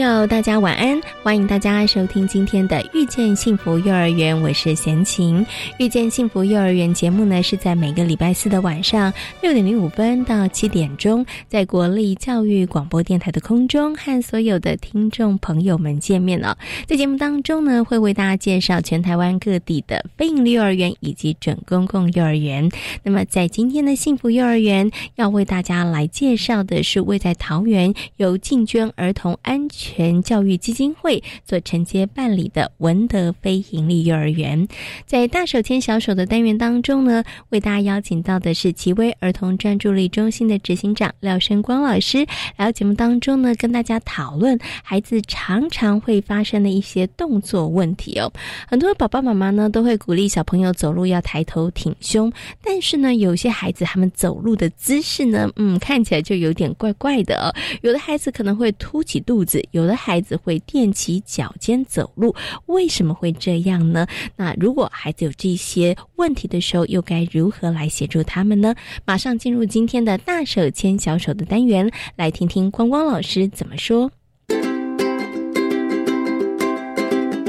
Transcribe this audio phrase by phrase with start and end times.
[0.00, 0.98] 友，大家晚安！
[1.22, 5.44] 欢迎大家收听今天的《遇见幸福幼儿园》，我是贤琴。
[5.78, 16.56] 《遇见幸福幼儿园》节目呢，是在每个礼拜四的晚上六点零五分到七点钟，在国立教育广播电台的空中和所有的听众朋友们见面了。
[16.86, 22.70] 在节目当中呢，会为大家介绍全台湾各地的非营利幼儿园以及准公共幼儿园。
[23.02, 29.89] 那么，在今天的幸福幼儿园，要为大家来介绍的是位在桃园由进捐儿童安全。
[29.92, 34.68] 全教育基金会所承接办理的文德非营利幼儿园，
[35.04, 42.18] 在大手牵小手的单元当中呢，为大家邀请到的是奇威儿童专注力中心的执行长廖生光老师，
[42.56, 48.32] 来到节目当中呢，跟大家讨论孩子常常会发生的一些动作问题哦。
[48.68, 52.32] 很多爸爸妈妈呢都会鼓励小朋友走路要抬头挺胸，
[52.62, 57.52] 但是呢，有些孩子他们走路的姿势呢，嗯，看起来就有点怪怪的哦。
[57.82, 59.60] 有的孩子可能会凸起肚子。
[59.72, 62.34] 有有的孩子会踮起脚尖走路，
[62.66, 64.06] 为什么会这样呢？
[64.36, 68.74] 那如果孩子有这些问题的时候，又该如何来协助他们呢？
[69.06, 74.10] 马上进入今天的大手牵小手的单元，来听听光光老师怎么说。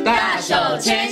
[0.05, 1.10] 大手牵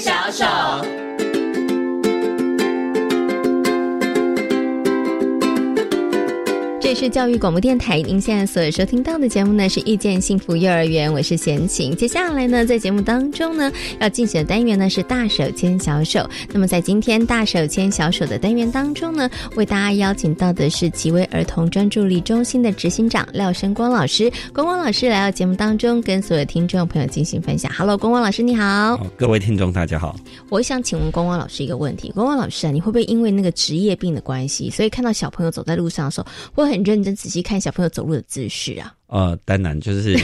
[6.89, 11.95] 这是教育广播电台，您现在所收听到的节目呢是遇见幸福幼儿园，我是贤琴。
[11.95, 16.28] 接下来呢，在节目当中呢，要进行的单元呢是大手牵小手。
[16.52, 24.28] 那么在今天大手牵小手的单元当中呢，为大家邀请到的是几位儿童专注力中心的执行长廖生光老师。
[24.52, 27.72] 光光老师来到节目当中，跟所有听众朋友进行分享。
[27.72, 30.16] Hello，光光老师你好，各位听众大家好。
[30.49, 38.94] 我想请问光光老师一个问题，光光老师啊，你会不会因为那个职业病的关系，所以看到小朋友走在路上的时候，会很认真仔细看小朋友走路的姿势啊？
[39.08, 40.17] 呃，当然就是，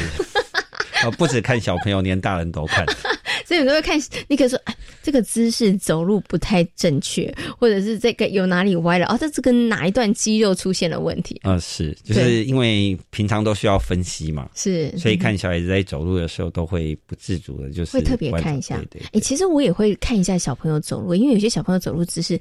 [1.03, 2.85] 呃，不止看小朋友，连大人都看。
[3.45, 9.05] 所以你都会看，你可以说，哎，这个姿势走路不太正确，或者是这个有哪里歪了？
[9.05, 11.39] 哦，这是跟哪一段肌肉出现了问题？
[11.43, 18.81] 啊，是，就是因为平常都需要分析嘛，是，所以看小孩子在走路的时候，都会不自主的，就是会特别看一下。
[18.89, 22.39] 对，哎，其实我也会看一下小朋友走路，因为有些小朋友走路姿势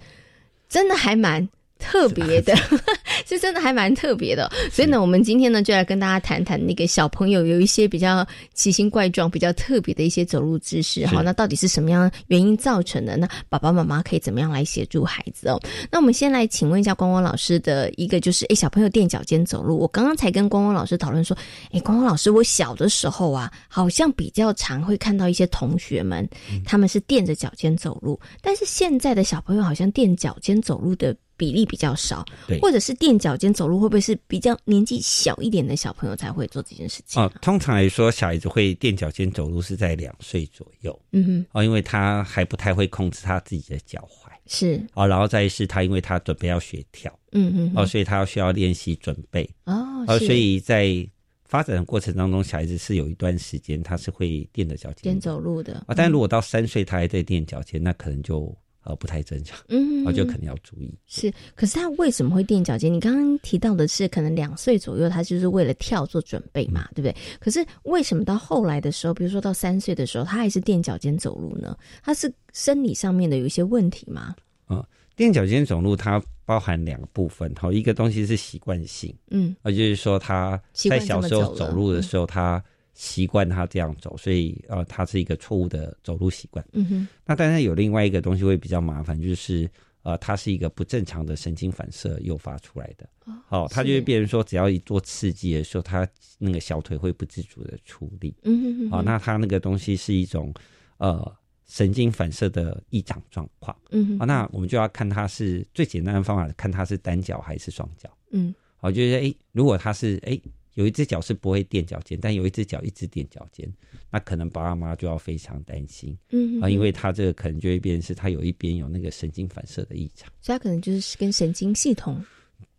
[0.71, 1.47] 真的还蛮。
[1.85, 2.57] 特别的，
[3.29, 4.51] 是真的还蛮特别的。
[4.73, 11.07] 所以呢，我们今天呢就来跟大家谈谈那个小朋友有一些比较奇形怪状、比较特别的一些走路姿势。
[11.07, 13.19] 好，那到底是什么样原因造成的？
[13.19, 15.61] 那爸爸妈妈可以怎么样来协助孩子哦？
[15.91, 19.79] 那我们先来请问一下光光老师的一个，就是哎，小朋友垫脚尖走路。
[19.79, 21.37] 我刚刚才跟光光老师讨论说，
[21.71, 26.27] 哎，光光老师，我小的时候啊，好像比较常会看到一些同学们
[26.65, 31.15] 他们是垫着脚尖走路，但是现在的小朋友好像垫脚尖走路的。
[31.37, 32.25] 比例比较少，
[32.61, 37.23] 或者是垫脚尖走路，会不会是比较年纪小一点的小朋友才会做这件事情？
[37.23, 40.99] 哦，通常来说，小孩子会垫脚尖走路是在两岁左右。
[41.13, 44.31] 嗯哼，哦，因为他还不太会控制他自己的脚踝。
[44.47, 44.81] 是。
[44.95, 47.13] 哦，然后再是他，因为他准备要学跳。
[47.33, 47.73] 嗯嗯。
[47.75, 49.49] 哦，所以他需要练习准备。
[49.65, 50.05] 哦。
[50.07, 51.07] 哦，所以在
[51.45, 55.75] 发展的过程当中，小孩子是有一段时间他是会垫着脚尖走路的。
[55.87, 58.57] 啊，但如果到三岁他还在垫脚尖，那可能就。
[58.85, 60.93] 呃，不太正常，嗯，我就肯定要注意。
[61.07, 62.93] 是，可是他为什么会垫脚尖？
[62.93, 67.17] 你刚刚提到的是，可能两岁左右，他就是为了跳做准备嘛，对不对？
[67.41, 71.77] 可是为什么到后来的时候，比如说到三岁的时候，他还是垫脚尖走路呢？
[72.03, 74.35] 他是生理上面的有一些问题吗？
[74.67, 74.87] 啊，
[75.17, 82.63] 垫脚尖走路它包含两个部分，哈，一个东西是习惯性，嗯，啊，就是说他在小时候走路的时候，他。
[82.95, 86.65] 习惯他这样走，所以呃，他是一个错误的走路习惯。
[86.73, 87.09] 嗯哼。
[87.27, 89.69] 那当然有另外一个东西会比较麻烦，就是
[90.03, 93.09] 呃，它是一个不正常的神经反射诱发出来的。
[93.25, 93.35] 哦。
[93.49, 96.07] 好，他就会变成说，只要一做刺激的时候，他
[96.39, 98.33] 那个小腿会不自主的出力。
[98.45, 98.91] 嗯哼哼。
[98.91, 100.55] 好，那他那个东西是一种
[100.99, 101.37] 呃
[101.67, 103.77] 神经反射的异常状况。
[103.91, 104.19] 嗯哼。
[104.21, 108.09] 哦，那我们就要看他是最简单的方法，看他是单脚还是双脚。
[108.31, 108.55] 嗯。
[108.77, 110.41] 好，就是哎，如果他是哎。
[110.75, 113.69] 有一只脚是不会垫脚尖，但有一只脚一直垫脚尖，
[114.11, 122.23] 那可能爸爸妈妈就要非常担心，嗯啊，因为他这个可能就会变成是他有一边有那个神经反射的异常，所以他可能就是跟神经系统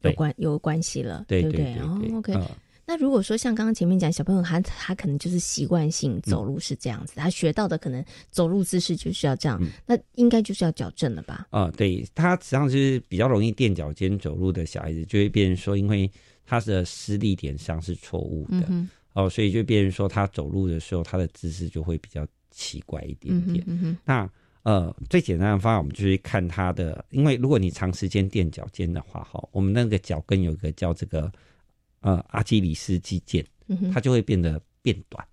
[0.02, 1.76] 有关有关系了，对不对？
[1.80, 2.34] 哦，OK。
[2.88, 11.48] 那如果说像刚刚前面讲，小朋友他他可能就是习惯性走路是这样子，他学到的可能走路姿势就是要这样，那应该就是要矫正了吧？
[11.50, 16.08] 啊，对他实际上是比较容易垫脚尖走路的小孩子，就会变成说，因为
[16.46, 18.68] 他的施力点上是错误的，
[19.14, 23.98] 哦，所以就变成说他走路的时候，他的姿势就会比较奇怪一点点。
[24.06, 24.30] 那
[24.64, 31.32] 呃，最简单的方法，我们就是看他的，因为如果你长时间垫脚尖的话，哈，我们那个脚跟有一个叫这个。
[32.02, 33.44] 呃，阿基里斯肌腱，
[33.92, 35.28] 它就会变得变短，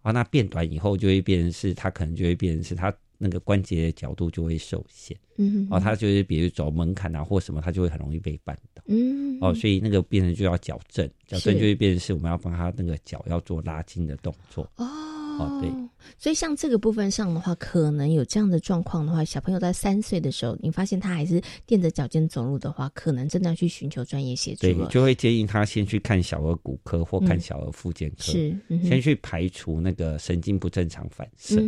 [0.00, 15.15] 啊，那变短以后就会变成是，它可能就会变成是，它那个关节的角度就会受限，嗯，哦，他就是比如走门槛啊或什么，他就会很容易被绊倒，嗯，哦，所以那个变成就要矫正，矫正就会变成是我们要帮他那个脚要做拉筋的动作，哦。
[15.38, 15.70] 哦，对，
[16.18, 31.60] 所以像这个部分上的话，可能有这样的状况的话，小朋友在三岁的时候，你发现他还是垫着脚尖走路的话，可能真的要去寻求专业协助对，就会建议他先去看小儿骨科或看小儿复健科，是先去排除那个神经不正常反射。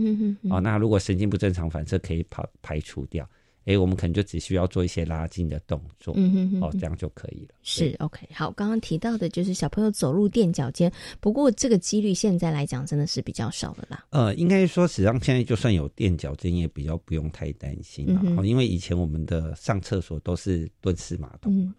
[0.50, 3.28] 哦，那如果神经不正常反射可以排排除掉。
[3.68, 7.48] 哎，我们可能就只需要做一些拉筋的动作，嗯哼哼，哦，这样就可以了。
[7.62, 14.06] 是 OK，好，刚刚提到的就是小朋友走路垫脚尖，不过这个几率现在来讲真的是比较少的啦。
[14.08, 21.70] 呃，应该说，实际上现在就算有垫脚尖，也比较不用太担心了，因为以前我们的上厕所都是蹲式马桶，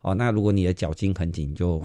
[0.00, 1.84] 哦，那如果你的脚筋很紧，就。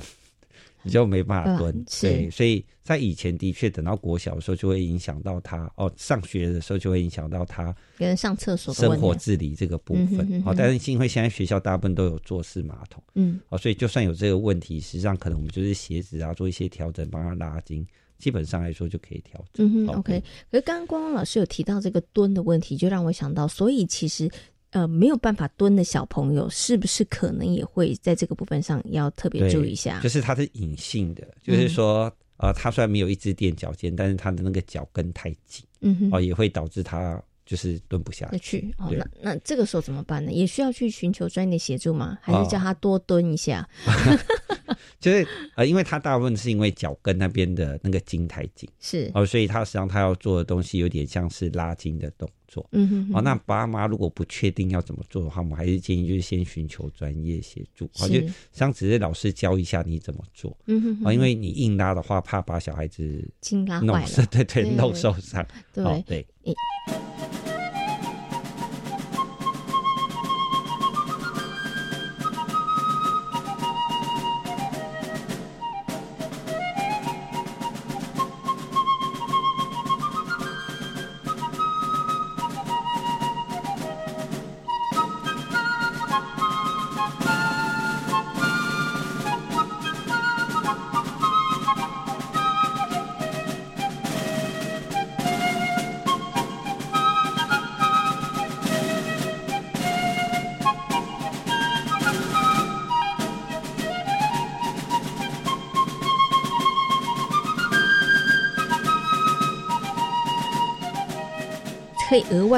[0.82, 10.42] 你就没办法蹲，对，所以在以前的确等到国小的时候就会影响到他哦，上学的时候就会影响到他跟上厕所生活自理这个部分。
[10.42, 17.86] 好，但是因为现在学校大部分都有坐式马桶，嗯，哦，所以就算有这个问题，实际上可能我们就是鞋子啊做一些调整，帮他拉筋，
[18.18, 19.66] 基本上来说就可以调整。
[19.68, 20.24] 嗯哼，OK。
[20.50, 24.30] 可是刚刚光光老师有提到这个蹲的问题，就让我想到，所以其实。
[24.72, 30.00] 呃，没有办法蹲的小朋友，是不是可能也会在这个部分上要特别注意一下？
[30.02, 38.72] 就是它是隐性的，就是说，呃，他虽然没有一只垫脚尖，但是他的那个脚跟太紧，嗯哼，哦，也会导致他就是蹲不下去。
[38.78, 40.32] 哦，那那这个时候怎么办呢？
[40.32, 42.20] 也需要去寻求专业的协助吗？
[42.22, 43.68] 还是叫他多蹲一下？
[45.00, 52.68] 就是呃，因为他大部分是因为脚跟那边的那个筋太紧，是哦，所以他实际上他要做的东西有点像是拉筋的动作。
[52.72, 60.58] 嗯哼，哦，那爸妈如果不确定要怎么做的话，我们还是建议就是先寻求专业协助，好，就像只是老师教一下你怎么做。
[60.66, 65.46] 嗯哼，啊，因为你硬拉的话，怕把小孩子筋拉坏了，对对，弄受伤。
[65.74, 66.28] 对对。
[66.44, 67.49] 可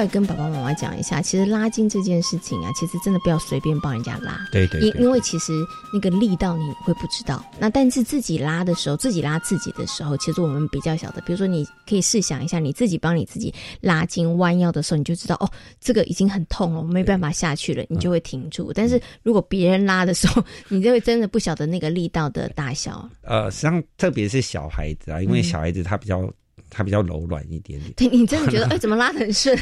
[0.02, 4.48] 外跟爸爸妈妈讲一下，其实拉筋这件事情啊，其实真的不要随便帮人家拉。
[4.52, 4.82] 对对。
[4.82, 5.54] 因因为其实
[5.94, 15.48] 那个力道你会不知道，那但是自己拉的时候，自己拉自己的时候，其实我们比较晓得，比如说你可以试想一下，你自己帮你自己拉筋弯腰的时候，你就知道哦，
[15.80, 18.74] 这个已经很痛了，我没办法下去了，你就会停住。
[18.74, 23.08] 但是如果别人拉的时候， 你就会真的不晓得那个力道的大小。
[23.22, 26.28] 呃，实际上特别是小孩子啊，因为小孩子他比较。
[26.74, 29.56] 它比较柔软一点点，对你真的觉得 哎，怎么拉的很顺？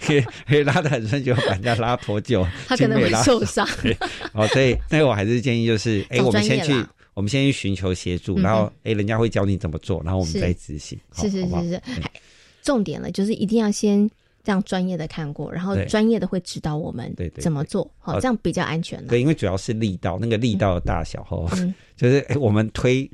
[0.00, 3.68] 可以可以拉的很顺，就把人家拉脱臼， 他可能会受伤。
[4.32, 6.72] 哦，所以那我还是建议就是，哎，我们先去，
[7.12, 10.98] 我们先去寻求协助，然后哎，人家会教你怎么做，然后我们再执行。
[11.14, 11.82] 是是是是，
[12.62, 14.08] 重点了，就是一定要先
[14.42, 19.06] 让专业的看过，然后专业的会指导我们怎么做，好，这样比较安全。
[19.06, 21.46] 对，因为主要是力道，那个力道的大小哈，
[21.94, 23.10] 就是哎，我们推。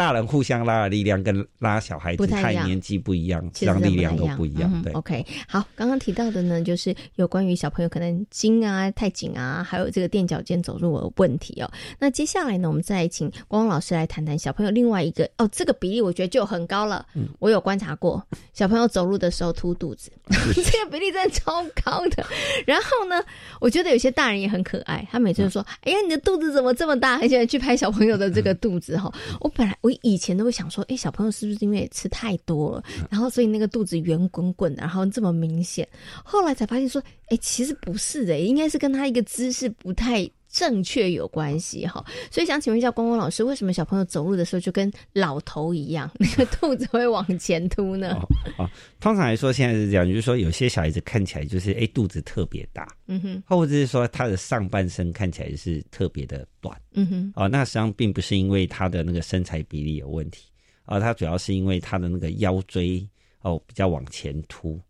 [0.00, 4.82] 大人互相拉的力量跟拉小孩子太年纪不一样，让力量都不一样。
[4.82, 11.70] 对，OK，好，刚刚提到的呢，就是有关于小朋友可能筋啊太紧啊，还有这个垫脚尖走路的问题哦。
[11.98, 17.04] 那接下来呢，我们再请光光老师来谈谈小朋友另外一个哦，这个比例我觉得就很高了。
[17.12, 20.10] 嗯，我有观察过小朋友走路的时候凸肚子，
[20.54, 22.24] 这个比例真的超高的。
[22.66, 23.22] 然后呢，
[23.60, 29.12] 我觉得有些大人也很可爱，他每次都说：“哎呀，你的肚子怎么这么大？”很喜欢去拍小朋友的这个 肚子哈。
[29.40, 35.86] 我本来我以前都会想说：“哎，小朋友是不是因为吃太多了，然后所以那个肚子圆滚滚的，然后这么明显？”
[36.24, 48.20] 后来才发现说：“哎，其实不是的，应该是跟他一个姿势不太。”正确有关系哈，所以想请问一下光光老师，为什么小朋友走路的时候就跟老头一样，那个肚子会往前凸呢？
[48.58, 60.48] 哦，通常来说现在是这样，就是说有些小孩子看起来就是哎肚子特别大，嗯哼，或者是说他的上半身看起来是特别的短，嗯哼，哦，那实际上并不是因为他的那个身材比例有问题，
[60.84, 63.08] 啊，他主要是因为他的那个腰椎
[63.42, 64.80] 哦比较往前凸。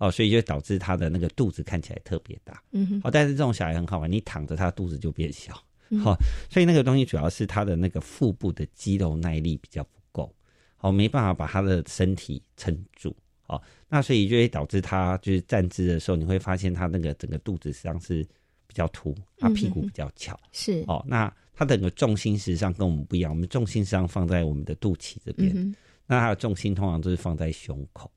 [0.00, 3.00] 哦，所以就导致他的那个肚子看起来特别大，嗯哼。
[3.04, 5.52] 哦，但是这种小孩很好玩，你躺着他肚子就变小，
[6.02, 6.16] 好，
[6.48, 10.34] 所以那个东西主要是他的那个腹部的肌肉耐力比较不够，
[10.76, 18.22] 好，没办法把他的身体撑住，好，那所以就会导致他就是站姿的时候，你会发现他那个整个肚子实际上是
[18.66, 25.76] 比较凸，他屁股比较翘，是，哦，那他整个重心实际上跟我们不一样，我们重心实际上放在我们的肚脐这边，
[26.06, 28.10] 那他的重心通常都是放在胸口。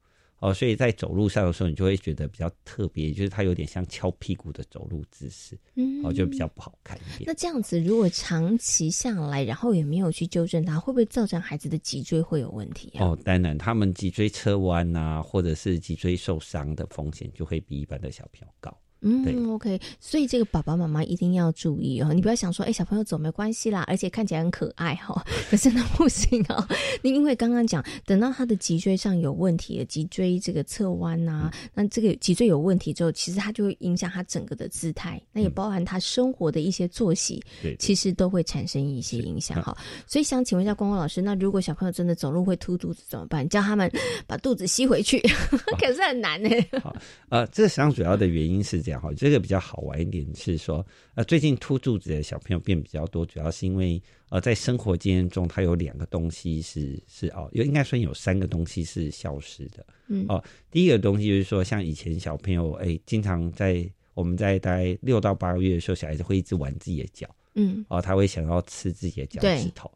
[0.43, 7.23] 哦，所以在走路上的时候，你就会觉得比较特别，就是它有点像敲屁股的走路姿势，嗯，哦，就比较不好看一点。
[7.25, 12.91] 那这样子，如果长期下来，然后也没有去纠正它，会不会造成孩子的脊椎会有问题？
[12.99, 18.77] 哦，当然，他们脊椎侧弯啊，或者是脊椎受伤的风险就会比一般的小朋友高。
[19.05, 22.13] 嗯，OK，所以这个爸爸妈妈一定要注意哦。
[22.13, 26.65] 你不要想说，哎，小朋友走没关系啦，而且看起来很可爱哈， 可是那不行哦。
[27.01, 37.43] 你因为刚刚讲，等到他的脊椎上有问题，脊椎这个侧弯呐，那这个脊椎有问题之后，其实它就会影响他整个的姿态，那也包含他生活的一些作息，
[37.77, 39.77] 其实都会产生一些影响哈。
[40.07, 43.47] 所以想请问一下光光老师，那如果小朋友真的走路会凸肚子怎么办？
[43.49, 43.91] 叫他们
[44.25, 45.19] 把肚子吸回去，
[45.77, 46.49] 可是很难呢。
[46.81, 46.95] 好，
[47.29, 48.92] 呃，这实际上主要的原因是这样。
[48.99, 50.85] 好，这个比较好玩一点是说，
[51.15, 59.85] 呃，最近凸柱子的小朋友变比较多，主要是因为呃，在生活经验中，它有两个东西是是哦，有应该说有三个东西是消失的。
[60.07, 69.91] 嗯，哦，第一个东西就是说，像以前小朋友哎，经常在我们在大概六到八个月的时候，小孩子会一直玩自己的脚，嗯，哦，他会想要吃自己的脚趾头。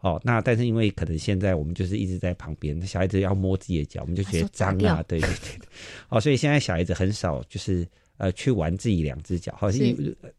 [0.00, 5.68] 哦，那但是因为可能现在我们就是一直在旁边，小孩子要摸自己的脚，我们就觉得脏啊，对对对，
[6.08, 7.86] 哦，所以现在小孩子很少就是。
[8.22, 9.84] 呃，去玩自己两只脚，好像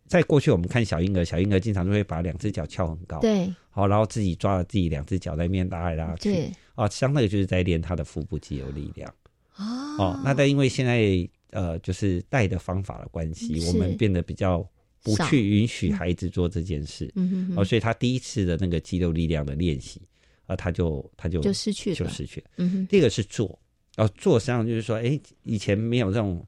[0.08, 9.14] 在过去我们看小婴儿，小婴儿经常就会把两只脚翘很高，对，好，然后自己抓着自己两只脚在面拉来拉去，啊，相当于就是在练他的腹部肌肉力量。
[9.58, 14.66] 哦，那但因为现在呃，就是带的方法的关系，我们变得比较
[15.02, 20.02] 不去允许孩子做这件事，嗯哼，哦，所以他第一次的那个肌肉力量的练习，
[20.46, 22.48] 啊，他就他就就失去了，就失去了。
[22.56, 23.60] 嗯哼，第二个是坐，
[23.98, 26.42] 哦，坐实际上就是说，哎，以前没有这种。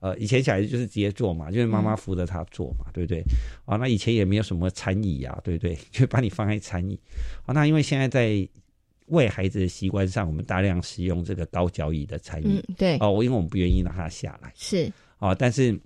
[0.00, 3.22] 呃，以前小孩子就是直接坐嘛，就是妈妈扶着他坐嘛，对不对？
[3.66, 5.78] 啊，那以前也没有什么餐椅啊，对不对？
[5.92, 6.98] 就把你放在餐椅。
[7.44, 8.48] 啊，那因为现在在
[9.08, 12.64] 喂孩子的习惯上，我们大量使用这个高脚椅的餐椅。
[12.66, 12.96] 嗯，对。
[12.98, 14.50] 哦，我因为我们不愿意让他下来。
[14.56, 14.90] 是。
[15.18, 15.78] 啊，但是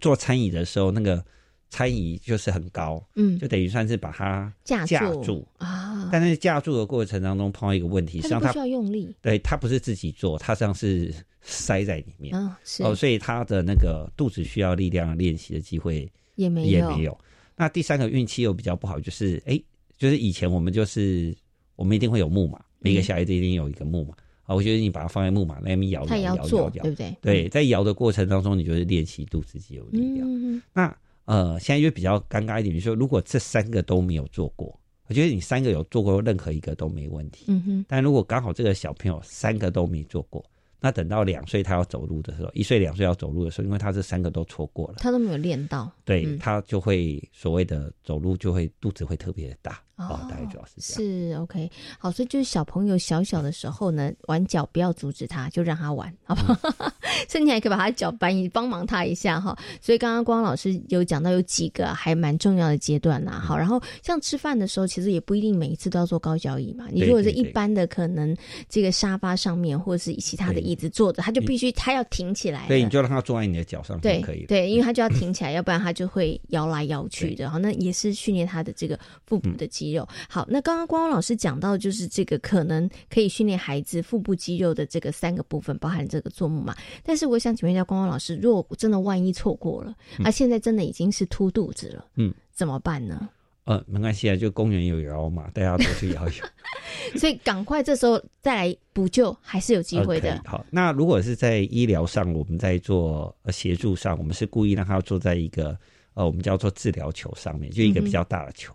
[0.00, 1.24] 坐餐椅的时候，那个
[1.70, 4.86] 餐椅就是很高，嗯，就等于算是把它架
[5.24, 6.08] 住啊。
[6.12, 9.12] 但是架住的过程当中碰到一个问题，实际上他需要用力。
[9.20, 11.12] 对他不是自己做，他像是。
[11.42, 12.36] 塞在里面，
[12.80, 17.18] 哦，所以他的那个肚子需要力量练习的机会也没有，也没有。
[17.56, 19.60] 那第三个运气又比较不好，就是哎，
[19.96, 21.34] 就是以前我们就是
[21.76, 24.54] 我们一定会有木马，每个小孩子一定有一个木马啊。
[24.54, 27.16] 我觉得你把它放在木马那边摇摇摇摇，对不对？
[27.20, 30.62] 对，在摇的过程当中，你就是练习肚子肌肉力量。
[30.72, 37.46] 那呃，现在就比较尴尬一点，就是说如果这三个都没有做过，我觉得你三个有做过任何一个都没问题。
[37.48, 40.44] 嗯哼，但如果刚好这个小朋友三个都没做过。
[40.80, 49.80] 那等到两岁他要走路的时候，一岁两岁要走路的时候，因为他这三个都错过了，他都没有练到，对他就会所谓的走路就会肚子会特别的大。
[50.08, 51.12] 哦，大概主要是这样。
[51.12, 56.92] 是 OK，好，所以就是小朋友小小的时候呢，玩脚不要阻止他，就让他玩，好不好？
[57.28, 59.56] 甚至还可以把他脚搬一，帮忙他一下哈。
[59.80, 63.32] 所以刚刚光老师有讲到有几个还蛮重要的阶段呐。
[63.32, 66.86] 好，然后像吃饭的时候，其实也不一定每一次都要坐高脚椅嘛。
[66.90, 68.34] 你如果是一般的，可能
[68.68, 72.66] 这个沙发上面或者是其他的椅子坐着，他就必须他要挺起来。
[72.68, 74.46] 对，你就让他坐在你的脚上就可以。
[74.46, 77.50] 对，因为他就要挺起来，要不然他就会摇来摇去的。
[77.50, 79.89] 好那也是训练他的这个腹部的肌。
[79.90, 80.08] 肌肉。
[80.28, 86.76] 好，那刚刚光光老师讲到，就是这个可能可以训练孩子腹部肌肉的这个三个部分，包含这个坐木马。
[87.02, 93.28] 但是我想请问一下光光老师，如果真的万一错过了，啊，现在真的已经是凸肚子了，嗯，怎么办呢？
[93.64, 96.34] 呃，没关系啊，就公园有摇马，大家都去摇摇。
[97.16, 100.42] 所以赶快这时候再来补救，还是有机会的。
[100.44, 105.78] 好，那如果是在医疗上，我们在做协助上，我们是故意让他坐在一个
[106.14, 108.74] 呃，我们叫做治疗球上面，就一个比较大的球。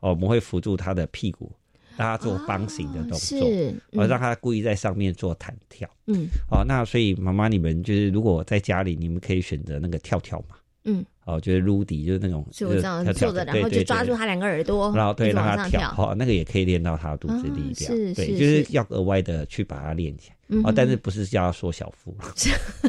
[0.00, 1.50] 哦，我们会扶住他的屁股，
[1.96, 5.88] 让他做方形的动作，是，哦，让他故意在上面做弹跳。
[6.06, 10.56] 嗯，哦，那所以妈妈你们就是如果在家里，你们可以选择那个跳跳嘛。
[10.84, 11.04] 嗯。
[11.26, 22.12] 哦，就是撸迪，就是那种，就这样坐着，然后就抓住他两个耳朵，然后对让他跳，哦，那个也可以练到他的肚子力量，是，对，就是要额外的去把它练起来，哦，但是不是叫他缩小腹，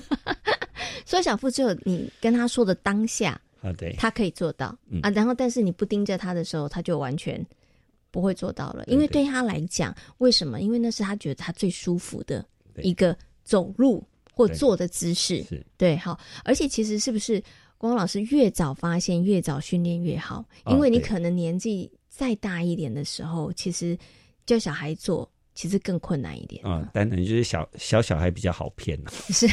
[1.06, 4.68] 缩小腹只有你跟他说的当下啊，对，他可以做到。
[5.01, 7.44] 啊，然后但是你不盯着他的时候，他就完全
[8.12, 9.25] 不会做到了，因为对。
[9.25, 10.60] 他来讲，为什么？
[10.62, 12.46] 因为那是他觉得他最舒服的
[12.77, 14.03] 一个走路
[14.34, 15.46] 或坐的姿势，
[15.77, 17.41] 对，好，而且其实是不是？
[17.77, 23.98] 光老师越早发现，越早训练越好，因为你可能年纪再大一点的时候，其实
[24.46, 26.63] 叫小孩做其实更困难一点。
[26.63, 29.10] 啊，当然就是小小小孩比较好骗啊。
[29.30, 29.48] 是，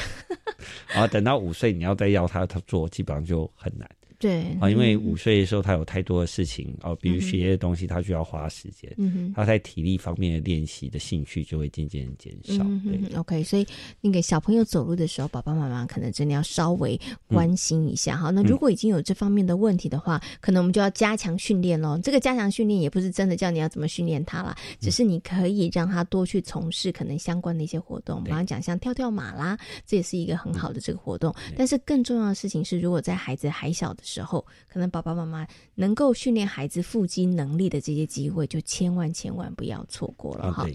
[0.92, 3.88] 啊等到五岁，你要再要他他做，基本上就很难。
[4.18, 8.92] 对啊，因为五岁的时候他有太多的事情哦，比如学业的东西，他需要花时间。
[9.32, 12.64] 他在体力方面的练习的兴趣就会渐渐减少。
[12.64, 13.64] 嗯 OK，所以
[14.00, 18.30] 那个小朋友走路的时候，爸爸妈妈可能真的要稍微关心一下哈。
[18.30, 21.96] 那如果已经有这方面的问题的话，可能我们就要加强训练喽。
[22.02, 29.56] 这个加强训练也不是真的叫你要怎么训练他啦，只是你可以让他多去从事可能相关的一些活动，比方讲像跳跳马啦，
[29.86, 31.32] 这也是一个很好的这个活动。
[31.56, 34.02] 但是更重要的事情是，如果在孩子还小的。
[34.08, 40.66] 时候，可能爸爸妈妈能够训练孩子腹肌能力的这些机会，就千万千万不要错过了哈。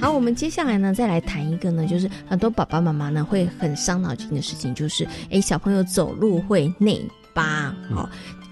[0.00, 7.00] 好，我们接下来呢，再来谈一个呢，就是很多爸爸妈妈呢会很伤脑筋的事情，就是哎，小朋友走路会内。
[7.34, 8.08] 疤，好，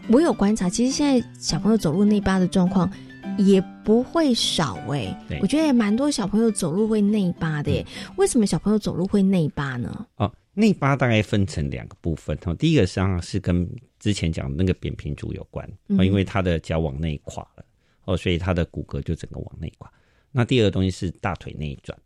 [0.08, 2.90] 我有观察，其实现在小朋友走路内八的状况
[3.38, 7.84] 也不会少哎，我觉得也蛮多小朋友走路会内八的，
[8.16, 10.06] 为什么小朋友走路会内八呢？
[10.16, 13.68] 哦，内八大概分成两个部分，哦，第一个实际上是跟
[13.98, 17.64] 之前讲那个扁平足有关，哦，因为他的脚往内垮了，
[18.04, 19.90] 哦，所以他的骨骼就整个往内垮。
[20.32, 21.96] 那第二个东西是大腿内转，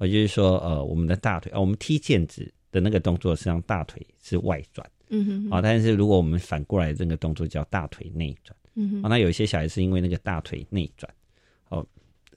[0.00, 4.86] 也就是说，呃，我们的大腿，呃，我们踢毽子的那个动作，实际上大腿是外转。
[5.08, 11.12] 嗯哼，啊，但是如果我们反过来这个动作叫大腿内转，嗯哼，啊，那有一些小孩是因为那个大腿内转，
[11.68, 11.86] 哦，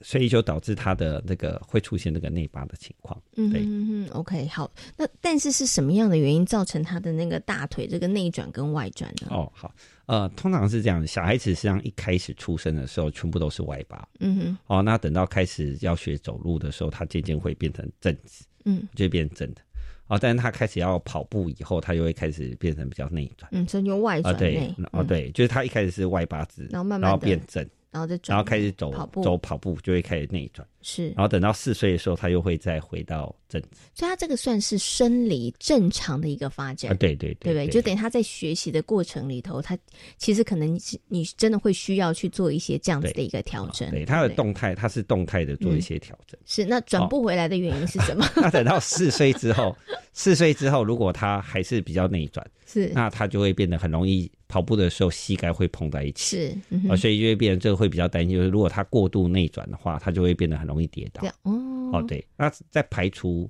[0.02, 3.22] 所以就导致他的那个会出现那个内八的情况。
[3.36, 9.28] 嗯哼，OK，好，那但是是什么样的原因造成他的那个大腿这个内转跟外转呢？
[9.32, 9.74] 哦，好，
[10.06, 19.62] 呃，通常是这样，小孩子实际上一开始出生的时候全部都是外八，嗯哼，哦，那等到开始要学走路的时候，他渐渐会变成正直，嗯，就变正的。
[20.10, 27.66] 哦，但是他开始要跑步以后，他就会开始变成比较内转，嗯，所以用外转内，哦对，就是他一开始是外八字，然后慢慢然后变正。
[27.92, 28.92] 然后再然后开始走
[29.24, 30.68] 走跑步，就会开始内转。
[30.82, 33.62] 是，然后等到四岁的时候，他又会再回到正。
[33.94, 36.92] 所以，他这个算是生理正常的一个发展。
[36.92, 37.68] 啊，对对对，对不对？
[37.68, 39.78] 就等于他在学习的过程里头，他
[40.18, 43.90] 其实可能你真的会需要去做一些这样子的一个调整。
[43.90, 46.40] 对，他的动态，他是动态的做一些调整。
[46.46, 48.26] 是，那转不回来的原因是什么？
[48.38, 49.76] 那等到四岁之后，
[50.14, 54.32] 四岁之后，如果他还是比较内转，是，那他就会变得很容易。
[54.52, 56.38] 跑步的时候膝盖会碰在一起，
[56.72, 61.24] 是啊，所以就会变成这个会比较担心，就是如果他过度内转的话，他就会变得很容易跌倒。
[61.44, 61.54] 哦，
[61.94, 63.48] 哦，对，那在排除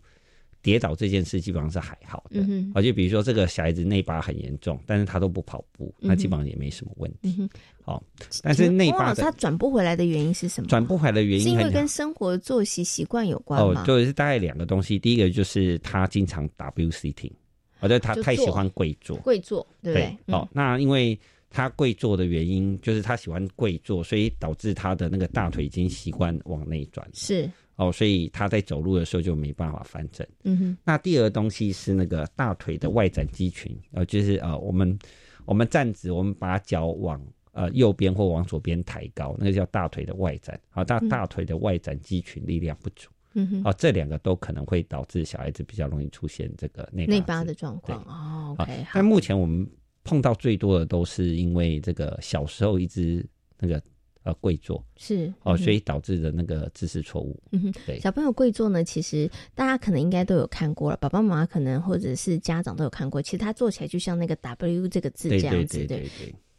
[0.61, 2.41] 跌倒这件事，基本上是还好的。
[2.41, 7.49] 嗯啊，就比如说这个小孩子内八很严重，但是他都不跑步，那基本上也没什么问题。
[7.81, 8.03] 好，
[8.43, 10.67] 但是内八他转不回来的原因是什么？
[10.67, 13.83] 转不回来的原因是因为跟生活作息习惯有关吗？
[13.83, 17.31] 哦，就是大概两个东西，第一个就是他经常 W sitting。
[17.79, 20.17] 我觉得他太喜欢跪坐，跪坐，对不对？
[20.35, 21.17] 哦，那因为
[21.49, 27.07] 他跪坐的原因，就是他喜欢跪坐，所以导致他的那个大腿已经习惯往内转。
[27.13, 30.27] 是哦，所以他在走路的时候就没办法翻正。
[30.43, 30.77] 嗯哼。
[30.83, 34.99] 那第二个东西是那个大腿的外展肌群，呃，就是呃，我们
[35.45, 40.59] 我们站直，我们把脚往呃右边或往左边抬高，那个叫大腿的外展。
[40.69, 43.09] 好，大大腿的外展肌群力量不足。
[43.39, 48.01] 嗯哼，哦，这两个都可能会导致小孩子比较容易出现这个内内八的状况。
[48.03, 49.67] 哦，OK，但目前我们
[50.03, 53.25] 碰到最多的都是因为这个小时候一直
[53.59, 53.81] 那个
[54.23, 57.39] 呃跪坐，是哦，所以导致的那个姿势错误。
[57.51, 63.21] 嗯哼，对，小朋友跪坐呢，其实大家可能应该都有看过了，爸爸妈妈可能或者是家长都有看过。
[63.21, 66.09] 其实他坐起来就像那个 W 这个字这样子对，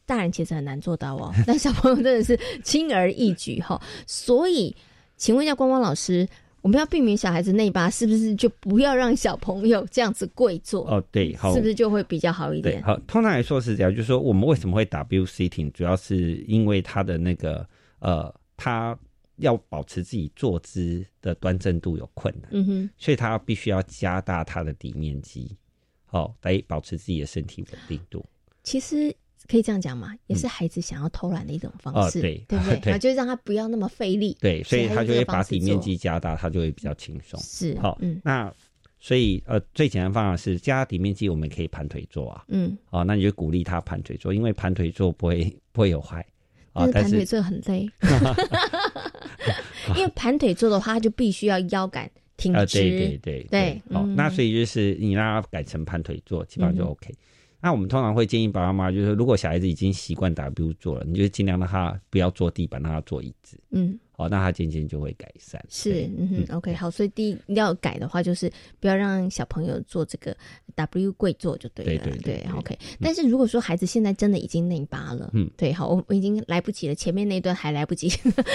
[0.06, 3.80] 大人其实很难做到哦， 但小朋友真的是轻而易举哈。
[4.06, 4.74] 所以，
[5.16, 6.28] 请问一下光光老师。
[6.62, 10.86] 我们要避免小孩子内八，是不是就不要让小朋友这样子跪坐？
[10.86, 12.82] 哦，对，好，是不是就会比较好一点？
[12.82, 17.66] 好，通常来说是这样，就是说我们为什么会 W sitting，主要是因为他的那个
[18.00, 18.98] 呃，他
[19.36, 25.56] 要保持自己坐姿的端正度有困难，嗯哼，所以他必须要加大他的底面积，
[26.04, 28.24] 好，来保持自己的身体稳定度。
[28.62, 29.14] 其实。
[29.50, 32.80] 可以这样讲嘛，也是孩子想要偷懒的一种方式，对对不 对？
[32.84, 37.40] 然后就让他不要那么费力，对，所以他就会把底面积加大，他就会比较轻松。
[37.40, 38.52] 是，好，嗯，那
[39.00, 46.24] 所以呃，最简单方法是加底面积，我们可以盘腿坐啊，嗯，哦，那你就鼓励他盘腿坐，因为盘腿坐不会不会有坏。
[46.72, 47.90] 啊，但是盘腿坐很累，
[49.96, 57.12] 因为盘腿坐的话，他就必须要腰杆挺直，对对对对，好，那所以就是你让他改成盘腿坐，基本上就 OK。
[57.60, 63.58] 那我们通常会建议爸爸妈妈，就是如果小孩子已经习惯 W 坐了，你就尽量让他不要坐地板，让他坐椅子。
[63.70, 63.98] 嗯。
[64.20, 65.64] 哦，那他渐渐就会改善。
[65.70, 70.36] 是，嗯哼，OK，好，所以第一要改的话，就是不要让小朋友做这个
[70.74, 72.04] W 跪坐就对了。
[72.04, 72.78] 对对对，OK。
[73.00, 78.12] 但是如果说孩子现在真的已经内八了，嗯，对，好，我我已经来不及了，前面那段还来不及。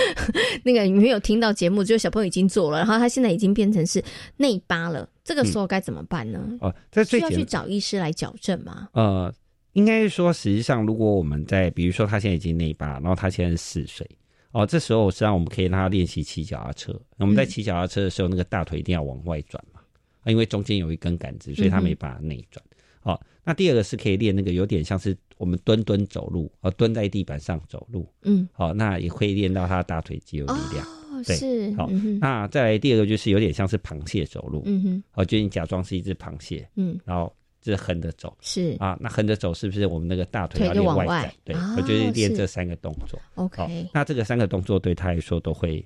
[0.63, 4.03] 那个你没有听到节目，就小朋友已经做了，然后他现在已经变成是
[4.37, 6.39] 内八了，这个时候该怎么办呢？
[6.61, 8.89] 哦，这需要去找医师来矫正吗？
[8.93, 9.33] 呃，
[9.73, 14.07] 应该是说，实际上，如果我们在，比如说他现在已经内八，然后他现在是四岁。
[14.55, 16.97] 哦，这时候实际上我们可以让他练习骑脚踏车。
[17.17, 19.81] 我们在骑脚踏车的时候，那个大腿一定要往外转嘛，
[20.27, 22.63] 因为中间有一根杆子，所以他没办法内转。
[23.01, 28.07] 好，那第二个是可以练那个有点像是我们蹲蹲走路，呃，蹲在地板上走路。
[28.21, 30.87] 嗯，好，那也可以练到他的大腿肌肉力量。
[30.87, 31.73] 哦，是。
[31.75, 31.89] 好，
[32.21, 34.63] 那再来第二个就是有点像是螃蟹走路。
[34.63, 36.65] 嗯哼，好，就你假装是一只螃蟹。
[36.75, 37.35] 嗯，然后。
[37.71, 41.33] 是横着走，是啊，那横着走是不是我们那个大腿要练外展？
[41.43, 43.19] 对，我就是练这三个动作。
[43.35, 45.85] OK，那这个三个动作对他来说都会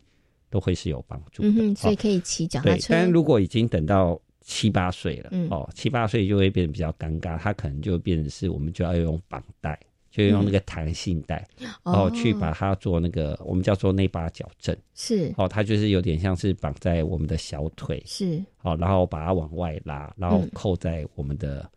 [0.49, 2.87] 都会是有帮助的，所以可以骑脚踏车。
[2.93, 9.79] 但如果已经等到七八岁了，哦，七八岁就会变得比较尴尬，他可能就变成是我们就要用绑带。
[10.09, 11.47] 就用那个弹性带，
[11.83, 15.33] 哦，去把它做那个我们叫做内八矫正，是。
[15.37, 18.43] 哦，它就是有点像是绑在我们的小腿，是。
[18.61, 21.69] 哦，然后把它往外拉，然后扣在我们的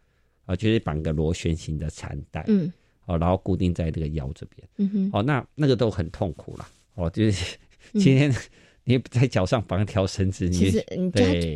[0.47, 2.73] 啊，就是绑个螺旋形的缠带，嗯，
[3.07, 7.59] 哦，然后固定在这个腰这边，嗯哼，哦，那那个都很痛苦了，哦，就是
[7.95, 8.33] 今天。
[8.85, 11.11] 你在脚上绑一条绳子，其实你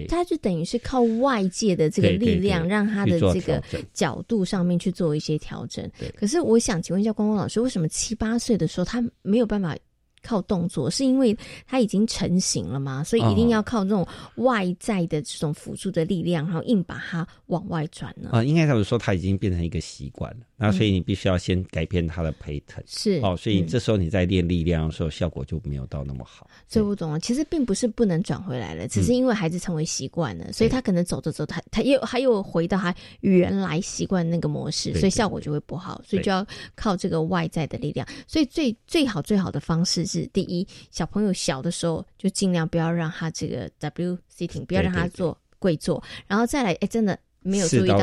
[0.09, 3.63] 它它就等于是靠外界的这个力量，让它的这个
[3.93, 5.91] 角度上面去做一些调整。
[6.15, 9.77] 可是我想请问一下光光老师，为什么七八岁的时候他没有办法？
[10.23, 11.37] 靠动作是因为
[11.69, 13.05] 他已经成型了吗？
[13.05, 14.05] 所以一定要靠这种
[14.39, 18.31] 外在的这种辅助的力量，然后硬把它往外转呢？
[18.33, 22.83] 啊，应该他们说他已经变成一个习惯了，那所以你必须要先改变他的胚疼。
[22.87, 26.51] 是哦，所以这时候你在练力量的时候，效果就没有到那么好。
[26.67, 38.05] 所以我懂了，其实并不是不能转回来了，只是因为孩子成为习惯了，所以他可能走着走，他他又他又回到他原来习惯那个模式，所以效果就会不好，所以就要靠这个外在的力量。
[38.27, 40.17] 所以最最好最好的方式是。
[40.17, 47.99] 是第一，小朋友小的时候就尽量不要让他这个 W sitting，不要让他做跪坐，然后再来，哎，真的没有注意到，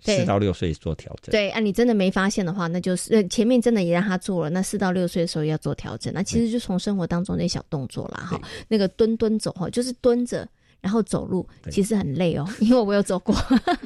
[0.00, 1.30] 四到六岁做调整。
[1.32, 6.12] 对，啊，你真的没发现的话，那就是呃前面真的也让他做了，那四到六岁的时候要做调整。
[6.14, 10.48] 那其实就从生活当中那小动作啦，哈，那个蹲蹲走哈，就是蹲着
[10.80, 13.34] 然后走路，其实很累哦， 因为我有走过，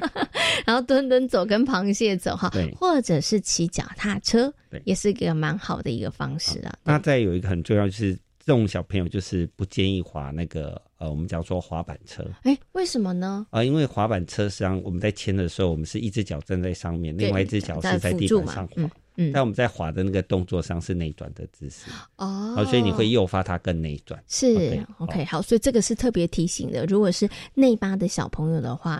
[0.65, 4.53] 然后蹲蹲走跟螃蟹走哈，或者是骑脚踏车。
[4.83, 6.71] 也是一个蛮好的一个方式啊。
[6.83, 8.15] 那再有一个很重要，就是
[8.49, 12.25] 这种小朋友就是不建议滑那个呃，我们讲说滑板车。
[12.41, 13.45] 哎，为什么呢？
[13.51, 18.89] 啊，因为滑板车实际上我们在牵的时候，我们是一只脚站在上面，另外一只脚是在地板上滑。
[19.17, 24.19] 嗯，但我们在滑的那个动作上是内转的姿势哦，所以你会诱发它更内转。
[24.27, 26.87] 是 OK，好，所以这个是特别提醒的。
[26.87, 28.99] 如果是内八的小朋友的话。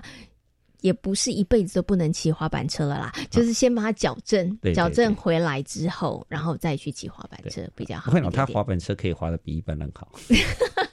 [0.82, 8.12] 也不是一辈子都不能骑滑板车了啦，就是先把它矫正，矫正回来之后，然后再去骑滑板车比较好。
[8.12, 10.12] 会他滑板车可以滑的比一般人好。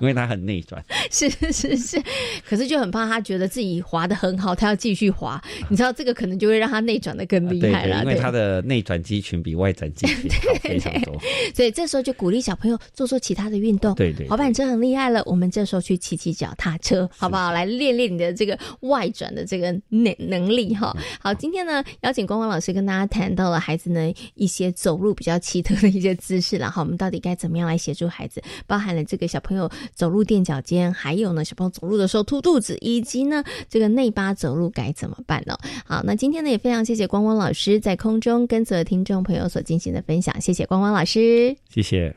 [0.00, 0.84] 因为他很内转。
[1.10, 2.02] 是是是，
[2.48, 5.42] 可是就很怕他觉得自己滑的很好，他要继续滑。
[5.68, 11.16] 你知道这个可能就会让他内转的更厉害了，因为他的内转肌群比外转肌群 好非常多。
[11.54, 13.94] 所以这时候就鼓励小朋友做做其他的运动。
[13.94, 17.52] 对对，滑板车很厉害了，我们这时候去骑骑脚踏车，好不好？
[17.52, 20.96] 来练练你的这个外转的这个能能力哈。
[21.20, 35.56] 好，今天呢，邀请光光老师跟大家谈到了孩子呢一些走路比较奇特的一些姿势，然后我们到底该怎么样来协助孩子，包含了这个小朋友走路垫脚尖，还有呢小朋友走路的时候凸肚子，以及呢这个内八走路该怎么办呢？
[35.84, 42.14] 好，那今天呢也非常谢谢光光老师在空中跟所有听众朋友所进行的分享，谢谢光光老师，谢谢。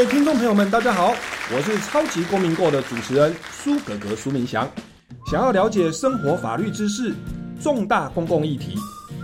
[0.00, 1.14] 位听众朋友们，大家好，
[1.54, 4.66] 我是超级公民购的主持人苏格格苏明祥。
[5.30, 7.12] 想要了解生活法律知识、
[7.60, 8.78] 重大公共议题、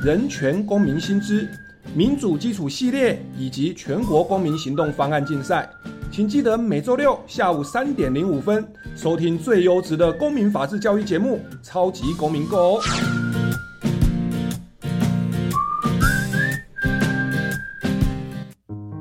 [0.04, 1.48] 人权公民新知、
[1.94, 5.66] 民主基础系列以及全国公民行动方案竞赛，
[6.12, 8.62] 请记得每周六下午三点零五分
[8.94, 13.35] 收听最优质的公民法治教育节目《超级公民购》哦。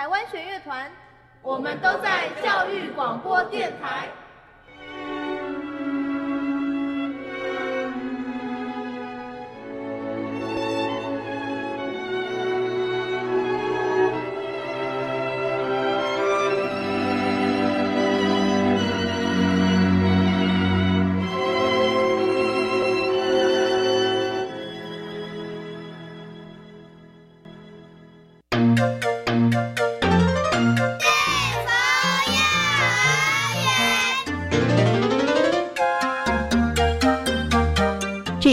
[0.00, 0.90] 台湾弦乐团，
[1.42, 4.08] 我们都在教育广播电台。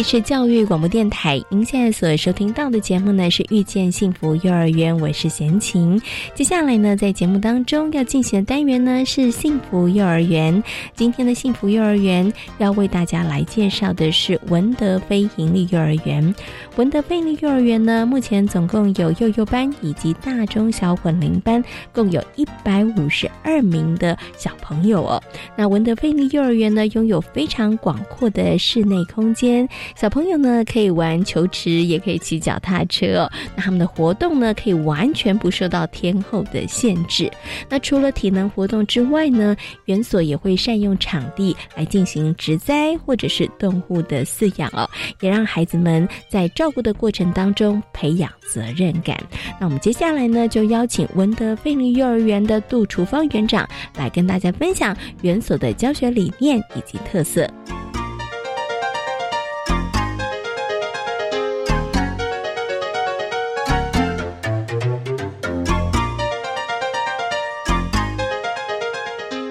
[0.10, 6.02] 是教育广播电台，您现在所收听到的节目呢是遇见幸福幼儿园，我是贤琴。
[6.34, 10.64] 接下来呢，在节目当中要进行的单元呢是幸福幼儿园。
[10.96, 16.34] 今天的幸福幼儿园要为大家来介绍的是文德非营利幼儿园。
[16.78, 25.20] 文德非营利幼儿园呢，目前总共有幼幼班以及大中小混龄班，共有一百五十二名的小朋友哦。
[25.56, 29.68] 那文德非营利幼儿园呢，拥有非常广阔的室内空间。
[29.96, 33.28] 小朋友呢可以玩球池，也可以骑脚踏车。
[33.56, 37.28] 那他们的活动呢，可以完全不受到天候的限制。
[37.68, 44.88] 那除了体能活动之外呢，园所也会善用场地来进行植栽或者是动物的饲养哦，
[45.22, 49.18] 也让孩子们在照照顾的过程当中培养责任感。
[49.58, 57.50] 那我们接下来呢，就邀请文德菲林幼儿园的杜厨芳园长来跟大家分享园所的教学理念以及特色。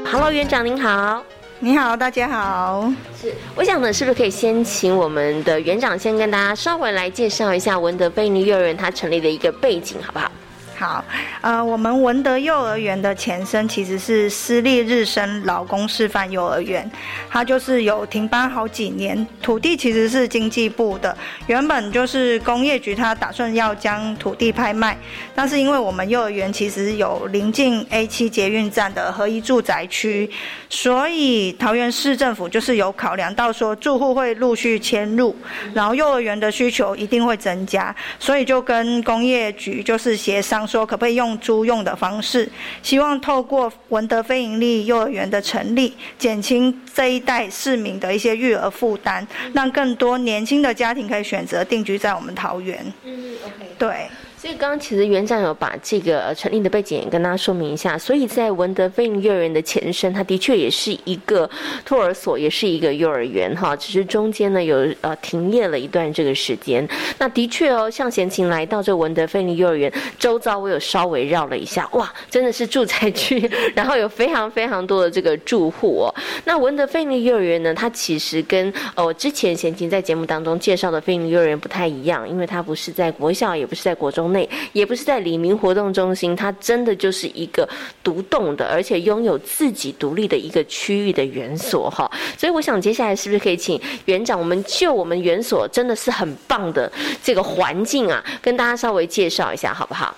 [0.04, 1.24] Hello，园长您好，
[1.58, 2.92] 你好，大家好。
[3.18, 10.30] 是，我想呢，是不是可以先请我们的园长先跟大家稍微来介绍一下文德贝尼幼儿园它成立的一个背景，好不好？
[10.78, 11.02] 好，
[11.40, 16.88] 呃，我们文德幼儿园的前身其实是私立日升劳工示范幼儿园，
[17.30, 24.98] 它就是有停班好几年，土地其实是经济部的，原本就是工业局，他打算要将土地拍卖，
[25.34, 30.30] 但是因为我们幼儿园其实有临近 A 七捷运站的合一住宅区，
[30.68, 35.34] 所以桃园市政府就是有考量到说住户会陆续迁入，
[35.72, 40.65] 然后幼儿园的需求一定会增加，所以就跟工业局就是协商。
[40.66, 42.50] 说可不可以用租用的方式？
[42.82, 52.84] 希望透过文德非营利幼儿园的成立，减轻这一代市民的一些育儿负担，让更多年轻的家庭可以选择定居在我们桃园。
[53.04, 54.08] 嗯，OK，对。
[54.46, 57.98] 所以刚刚其实园长有把这个成立的背景也跟大家说明一下。
[57.98, 61.50] 所以在文德飞鹰幼儿园的前身，它的确也是一个
[61.84, 63.74] 托儿所，也是一个幼儿园哈。
[63.74, 66.88] 只是中间呢有呃停业了一段这个时间。
[67.18, 76.14] 那的确哦，像贤琴来到这文德飞鹰幼儿园周遭，我有稍微绕了一下，哇，真的是住宅区，然后有非常非常多的这个住户哦。
[76.44, 84.35] 那文德飞鹰幼儿园呢，它其实跟呃之前贤琴在节目当中介绍的飞鹰幼儿园不太一样，因为它不是在国校，也不是在国中。
[84.72, 87.68] 也不是在李明活动中心，它真的就是一个
[88.02, 92.10] 独栋的，而且拥有自己独立的一个区域的园所哈。
[92.36, 96.90] 所以我想接下来是不是可以请园长，我们就我们园所真的是很棒的
[97.22, 100.16] 这个环境啊，跟大家稍微介绍一下好不好？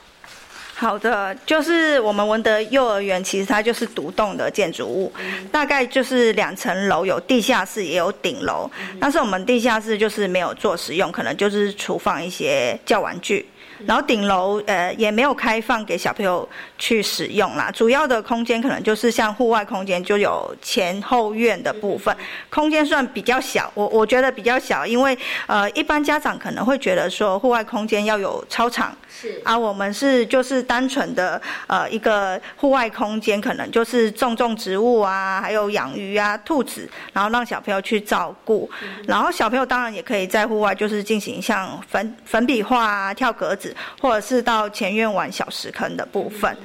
[0.81, 5.13] 好的，就是我们文德幼儿园，其实它就是独栋的建筑物，
[5.51, 8.71] 大概就是两层楼，有地下室也有顶楼。
[9.01, 13.45] 但是我们地下室就是没有做使用，可能就是储放一些教玩具。
[13.87, 22.15] 然后顶楼呃也没有开放给小朋友去使用啦，主要的空间可能就是像户外空间，就有前后院的部分，
[22.51, 28.97] 空间算比较小，我我觉得比较小，因为呃一般家长可能会觉得说户外空间要有操场。
[29.11, 38.71] 是啊，我们是就是单纯的呃一个户外空间，可能就是种种植物啊，还有养鱼啊、兔子，然后让小朋友去照顾。
[39.07, 43.68] 然后小朋友当然也可以在户外，就是进行像粉粉笔画啊、跳格子，
[44.01, 46.57] 或者是到前院玩小石坑的部分。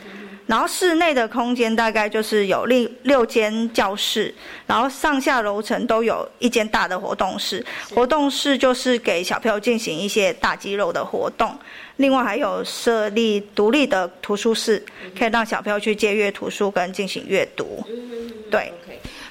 [0.46, 4.34] 然后室内的空间大概就是有六六间教室，
[4.68, 7.66] 然后上下楼层都有一间大的活动室。
[7.96, 11.58] 活动室就是给小朋友进行一些大肌肉的活动。
[11.96, 14.84] 另外还有设立独立的图书室，
[15.18, 17.82] 可以让小朋友去借阅图书跟进行阅读。
[18.52, 18.70] 对。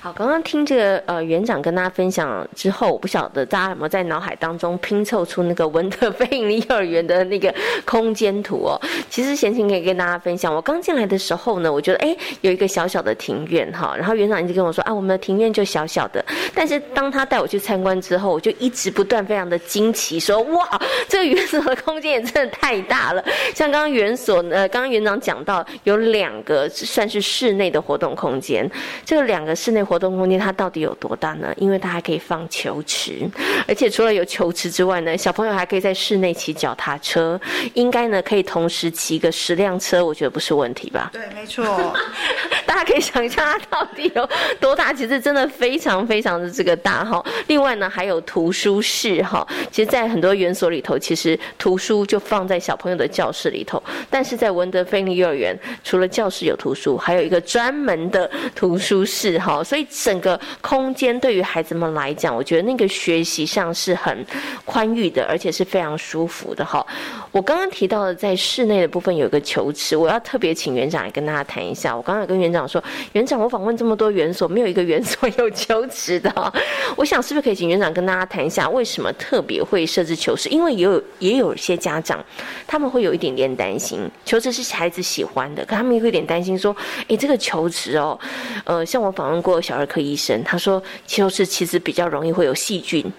[0.02, 8.76] 好，刚刚听这个呃园长跟大家分享之后，我不晓得大家有没有在脑海当中拼凑出那个文德飞盈利幼儿园的那个空间图哦。
[9.08, 16.24] 其实闲情可以跟大家分享，我刚进来的时候呢，我觉得哎有一个小小的庭院哈，然后园长一直跟我说啊，我们的庭院就小小的。
[16.52, 20.66] 但是当他带我去参观之后，我就一直不断非常的惊奇，说哇，
[21.06, 23.24] 这个园所的空间也真的太大了。
[23.54, 28.68] 像刚刚园所呃，刚刚园长讲到有两个算是室内的活动空间，
[29.04, 29.91] 这两个室内活。
[29.92, 31.52] 活动空间它到底有多大呢？
[31.58, 33.28] 因为它还可以放球池，
[33.68, 37.38] 而且除了有球池之外呢，小朋友还可以在室内骑脚踏车，
[37.74, 41.10] 应该呢可以同时骑个十辆车，我觉得不是问题吧？
[41.12, 41.94] 对，没错。
[42.64, 44.26] 大家可以想象它到底有
[44.58, 47.22] 多大，其实真的非常非常的这个大哈。
[47.48, 49.46] 另外呢，还有图书室哈。
[49.70, 59.62] 其实，在很多园所里头，其实图书就放在小朋友的教室里头，但是在文德菲利幼儿园，除了教室有图书，还有一个专门的图书室哈。
[59.62, 64.24] 所以整个空间对于孩子们来讲，我觉得那个学习上是很
[64.64, 66.86] 宽裕的，而且是非常舒服的哈。
[67.32, 71.96] 我刚刚提到的在室内的部分有一个球池，我要特别请园长来跟大家谈一下。
[71.96, 72.68] 我刚刚跟园长。
[72.68, 76.52] 说园长，我访问这么多园所，没有一个园所有球池的。
[76.94, 80.50] 我想是不是可以请园长跟大家谈一下，为什么特别会设置球池？
[80.50, 82.22] 因为也有也有一些家长，
[82.66, 86.76] 他们会有一点点担心，球池是孩子喜欢的，可他们也有点担心说，
[87.08, 88.18] 哎，这个球池哦，
[88.64, 93.10] 呃，像我访问过小儿科医生，他说球池其实比较容易会有细菌。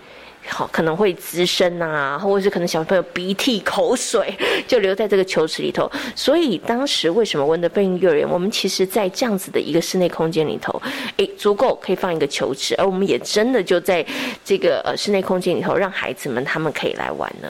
[0.48, 4.36] 好，可能会滋生啊，或者是可能小朋友鼻涕、口水
[4.68, 5.90] 就留在这个球池里头。
[6.16, 10.82] 所以当时为什么温德贝幼儿园，我们其实在这样子的一个室内空间里头，
[11.18, 14.06] 诶，足够可以放一个球池，而我们也真的就在
[14.44, 17.48] 这个呃室内空间里头，让孩子们他们可以来玩呢。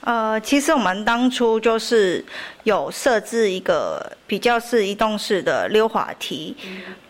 [0.00, 2.24] 呃，其实我们当初就是
[2.62, 4.10] 有设置一个。
[4.34, 6.56] 比较是移动式的溜滑梯，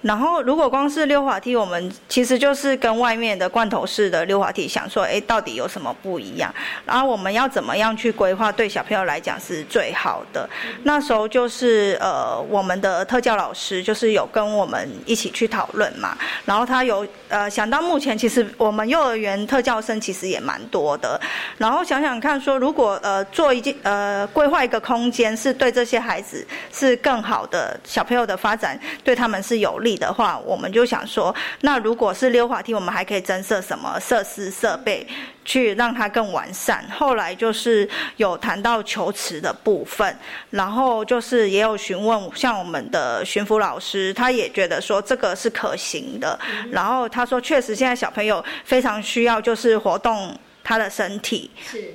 [0.02, 6.54] 然后如果光是溜滑梯，我们其实就是跟外面的罐头式的溜滑梯想说，哎，到底有什么不一样？
[6.84, 10.46] 然后我们要怎么样去规划，对小朋友来讲是最好的？
[10.82, 21.18] 那时候就是呃，我们的特教老师就是有跟我们一起去讨论嘛，然后他有呃想到目前其实我们幼儿园特教生其实也蛮多的，
[21.56, 35.06] 然后想想看说，如果呃做一件呃规划一个空间是对这些孩子是更更好的小朋友的发展，对他们是有利的话，我们就想说，那如果是溜滑梯，我们还可以增设什么设施设备？
[35.44, 36.84] 去让它更完善。
[36.90, 40.16] 后来就是有谈到求池的部分，
[40.50, 46.36] 然后就是也有询问像我们的巡抚老师，他也觉得说这个是可行的。
[46.72, 50.36] 然后他说，确实现在小朋友非常需要就是活动。
[50.64, 51.48] 他的身体，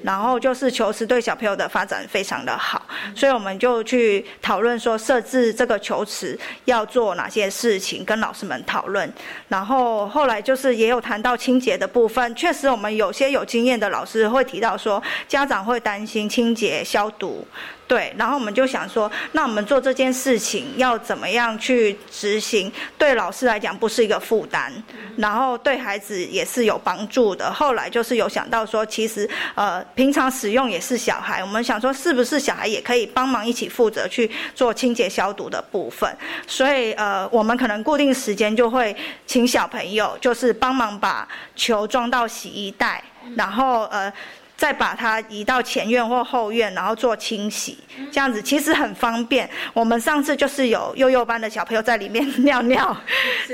[0.03, 9.11] 然后就是球池对小朋友的发展非常的好，所以我们就去讨论说设置这个球池要做哪些事情，跟老师们讨论。
[9.47, 17.45] 然后后来就是也有谈到清洁的部分，确实我们有些有经验的老师会提到说，家长会担心清洁消毒。
[17.89, 22.71] 对，然后我们就想说，那我们做这件事情要怎么样去执行？
[22.99, 24.71] 对老师来讲不是一个负担，
[25.17, 27.51] 然后对孩子也是有帮助的。
[27.51, 36.15] 后来就是有想到说，其实呃平常使用也是小孩，我们想说是不是小孩也可以帮忙一起负责去做清洁消毒的部分？
[36.45, 43.03] 所以呃我们可能固定时间就会请小朋友就是帮忙把球装到洗衣袋，
[43.35, 44.13] 然后呃。
[44.59, 47.77] 再把它移到前院或后院，然后做清洗，
[48.11, 49.49] 这样子其实很方便。
[49.73, 52.95] 我们上次就是有幼幼班的小朋友在里面 尿尿，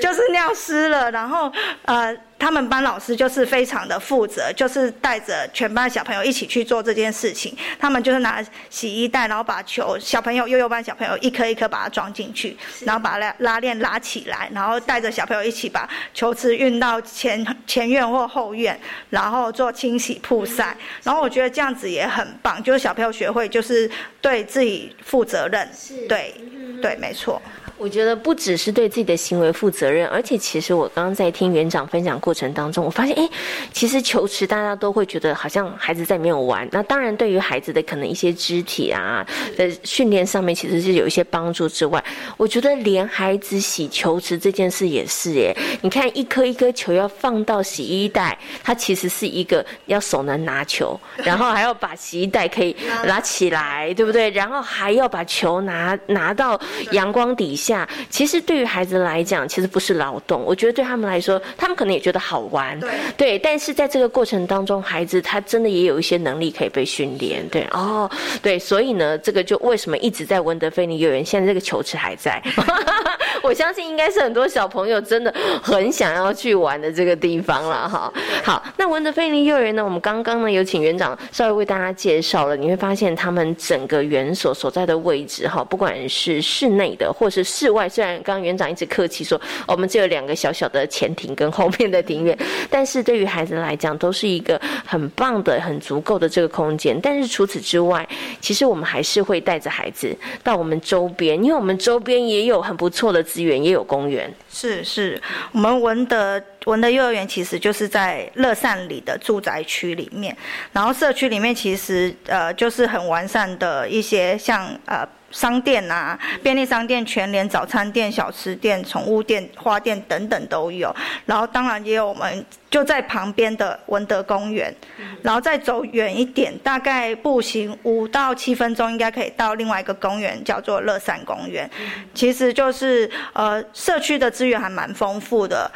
[0.02, 1.52] 就是尿湿了，然后
[1.84, 2.18] 呃。
[2.38, 7.56] 他们班老师就是非常的负责，就是带着全班小朋友一起去做这件事情。
[7.80, 18.78] 他们就是拿洗衣袋，然后把球小朋友幼幼班小朋友一颗一颗把它装进去，然后把拉拉链拉起来，然后带着小朋友一起把球池运到前前院或后院，
[19.10, 20.76] 然后做清洗曝晒。
[21.04, 23.90] 然后我觉得这样子也很棒，就是小朋友学会就是
[24.22, 25.68] 对自己负责任。
[26.10, 26.36] 对，
[26.82, 27.42] 对，没错。
[27.78, 33.30] 我觉得不只是对自己的行为负责任，而且其实我刚刚在听园长分享过程当中，我发现，哎，
[33.74, 36.68] 其实球池大家都会觉得好像孩子在没有玩。
[36.72, 42.02] 那当然，对于孩子的可能一些肢体啊的训练上面，其实是有一些帮助之外，
[42.38, 52.74] 我觉得连孩子洗球池这件事也是，哎，你看一颗一颗球要放到洗衣袋，它其实是一个要手能拿球， 然后还要把洗衣袋可以
[53.06, 54.30] 拿起来，对不对？
[54.30, 56.58] 然后还要把球拿拿到
[56.92, 57.66] 阳光底下。
[57.76, 60.42] 下，其实对于孩子来讲，其实不是劳动。
[60.46, 62.80] 我觉得对他们来说，他们可能也觉得好玩。
[62.80, 63.40] 对，对。
[63.40, 67.48] 但是在这个过程当中，孩子他真的也有一些能力可以被训练。
[67.50, 68.10] 对，哦，
[68.42, 68.58] 对。
[68.58, 72.42] 所以呢，这个就为什么一直在文德菲尼幼儿园，现在这个球池还在。
[73.44, 78.12] 我相信应该是很多小朋友真的很想要去玩的这个地方了哈。
[78.44, 87.44] 好，那文德菲尼幼儿园呢，我们刚刚呢有请园长稍微为大家介绍了，你会发现他们整个园所所在的位置哈，不管是室内的或是。
[87.56, 92.38] 室外虽然刚刚园长一直客气说我们只有两个小小的前庭跟后面的庭院，
[92.70, 97.00] 但是对于孩子来讲都是一个很棒的、很足够的这个空间。
[97.02, 98.06] 但是除此之外，
[98.42, 104.30] 其实我们还是会带着孩子到我们周边，因为我们周边也有很不错的资源，也有公园。
[104.52, 105.22] 是是，
[105.54, 110.36] 我们文德文德幼儿园其实就是在乐善里的住宅区里面，
[110.74, 115.08] 然后社区里面其实呃就是很完善的一些像呃。
[115.36, 120.96] 商店啊，便利商店、全联、早餐店、小吃店、宠物店、花店等等都有。
[121.26, 124.74] 然后当然也有我们就在旁边的文德公园，
[125.22, 131.70] 然后再走远一点，大概步行五到七分钟，应该可以到另外一个公园，叫做乐山公园。
[132.14, 135.70] 其实就是呃，社区的资源还蛮丰富的。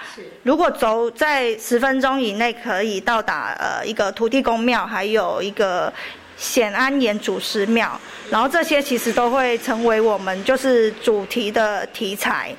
[0.44, 5.92] 如果走在十分钟以内，可以到达呃一个土地公庙，还有一个。
[6.42, 8.00] 显安岩祖师庙，
[8.30, 12.56] 然后这些其实都会成为我们就是主题的题材。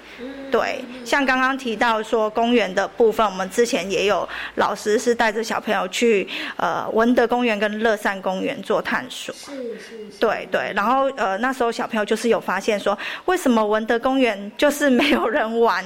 [0.50, 9.34] 对，像刚刚提到说公园的部分，我们之前也有老师是带着小朋友去呃文德公园跟乐善公园做探索。
[9.34, 10.18] 是是。
[10.18, 15.84] 对对，然后呃那时候小朋友就是有发现说，为什么文德公园就是没有人玩？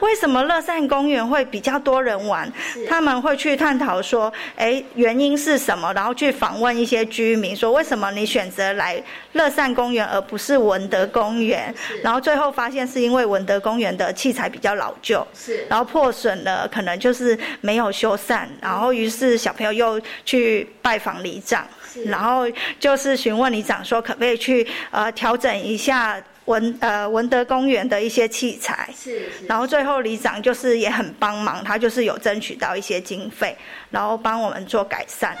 [0.00, 2.50] 为什么乐善公园会比较多人玩？
[2.88, 5.92] 他们会去探讨说，哎，原因是什么？
[5.92, 9.02] 然后去访问一些居民，说为什么你选择来
[9.32, 11.74] 乐善公园而不是文德公园？
[12.02, 13.96] 然后最后发现是因为文德公园。
[13.96, 21.66] 的器材比较老旧，是，然后破损了，可能就是没有修缮，然后于是小朋友又去拜访里长，
[22.04, 22.42] 然后
[22.78, 33.56] 就是询问里长说可不可以去呃调整一下文呃文德公园的一些器材，是，然后最后里长就是也很帮忙，他就是有争取到一些经费，
[33.90, 35.34] 然后帮我们做改善。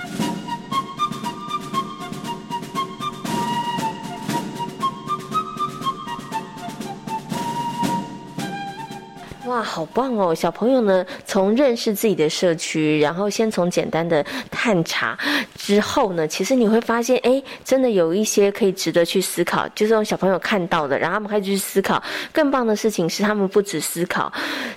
[9.56, 10.34] 哇，好棒哦！
[10.34, 15.18] 小朋友呢，从认识自己的社区，然后先从简单的探查，
[15.54, 22.02] 之后呢，其实你会发现，哎，真的有一些可以值得去思考，就是让小朋友看到的，然后他们开始去思考。
[22.34, 24.30] 更棒的事情是，他们不止思考，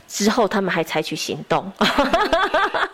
[0.08, 1.70] 之后他们还采取行动。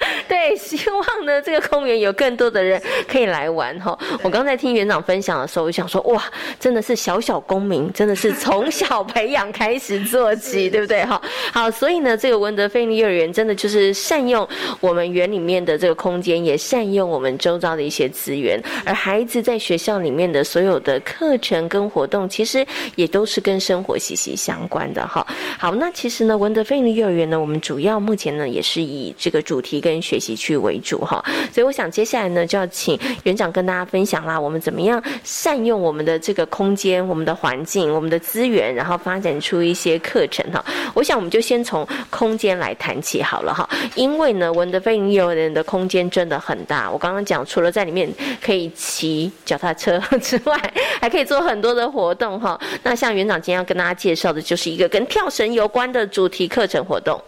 [0.45, 3.97] 对，希望呢，这个公园有更多的人可以来玩哈。
[4.21, 6.23] 我刚才听园长分享的时候，我想说，哇，
[6.59, 11.03] 真的是小小公民，真的是从小培养开始做起， 对不对？
[11.03, 11.19] 哈，
[11.51, 14.47] 好，所以呢，这个文德菲尼幼儿园真的就是善用
[14.79, 22.63] 我们园里面的这个空间，也善用我们周遭的一些资源，而孩子在学校里面的所有的课程跟活动，其实
[22.95, 25.25] 也都是跟生活息息相关的哈。
[25.57, 31.23] 好，那其实呢，文德菲尼幼儿园呢，我们主要目前呢，也是以这个主题跟学习去为主哈，
[31.53, 40.63] 所以我想接下来呢，就要请园长跟大家分享啦，我们怎么样善用我们的这个空间、我们的环境、我们的资源，然后发展出一些课程哈。
[40.93, 46.89] 我想我们就先从空间来谈起好了哈，因为呢，文德菲利幼儿园的空间真的很大。
[46.91, 48.09] 我刚刚讲，除了在里面
[48.41, 52.59] 可以骑脚踏车之外，还可以做很多的活动哈。
[52.83, 57.21] 那像园长今天要跟大家介绍的，就是一个跟跳绳有关的主题课程活动。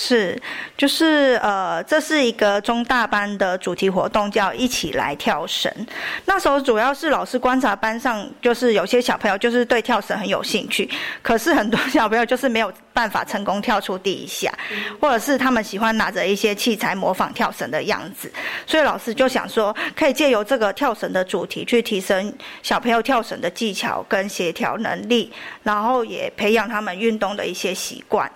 [0.00, 0.40] 是，
[0.76, 5.72] 就是呃，这是一个中大班的主题活动，叫一起来跳绳。
[6.24, 10.88] 那时候主要是老师观察班上，就是有些小朋友就是对跳绳很有兴趣，
[11.20, 14.56] 可是很多小朋友就是没有办法成功跳出第一下，
[15.00, 18.32] 或者是他们喜欢拿着一些器材模仿跳绳的样子，
[18.68, 22.32] 所以老师就想说，可以借由这个跳绳的主题去提升
[22.62, 25.32] 小朋友跳绳的技巧跟协调能力，
[25.64, 28.30] 然后也培养他们运动的一些习惯。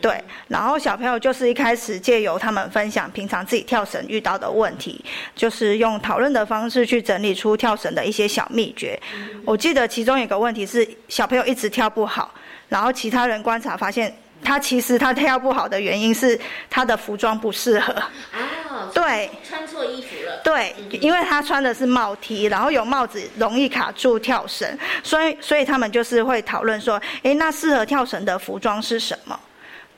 [0.00, 8.98] 对，然后小朋友就是一开始借由他们分享平常自己跳绳遇到的问题，就是用讨论的方式去整理出跳绳的一些小秘诀。
[9.44, 12.32] 我记得其中有个问题是小朋友一直跳不好，
[12.68, 16.38] 然后其他人观察发现，他其实他跳不好的原因是
[16.70, 17.92] 他的服装不适合。
[18.70, 20.40] 哦，对，穿错衣服了。
[20.44, 29.38] 对，因为他穿的是帽 T，然后有帽子容易卡住跳绳，所以所以他们就是会讨论说，诶，那适合跳绳的服装是什么？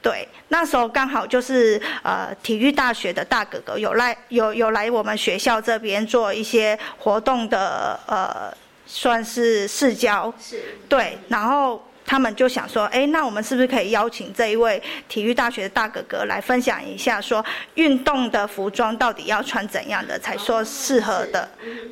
[0.03, 8.51] 对，那时候刚好就是呃，体育大学的大哥哥有来有有来我们学校这边做一些活动的呃，
[8.87, 10.33] 算是试教。
[10.41, 10.79] 是。
[10.89, 17.45] 对，然后他们就想说，哎，那我们是不是可以邀请这一位体育大学的大哥哥来分享一下，说
[17.75, 21.49] 运动的服装到底要穿怎样的才说适合的？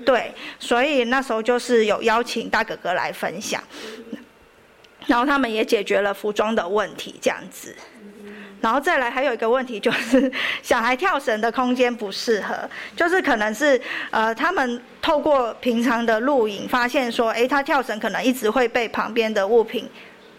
[0.06, 3.62] 对，所以那时候就是有邀请大哥哥来分享，
[5.06, 7.76] 然后他们也解决了服装的问题，这样子。
[8.60, 10.30] 然后再来还有一个问题，就是
[10.62, 12.56] 小孩跳绳的空间不适合，
[12.96, 13.80] 就是可能是
[14.10, 19.88] 呃他们透过平常的录影发现说，哎，他跳绳可能一直会被旁边的物品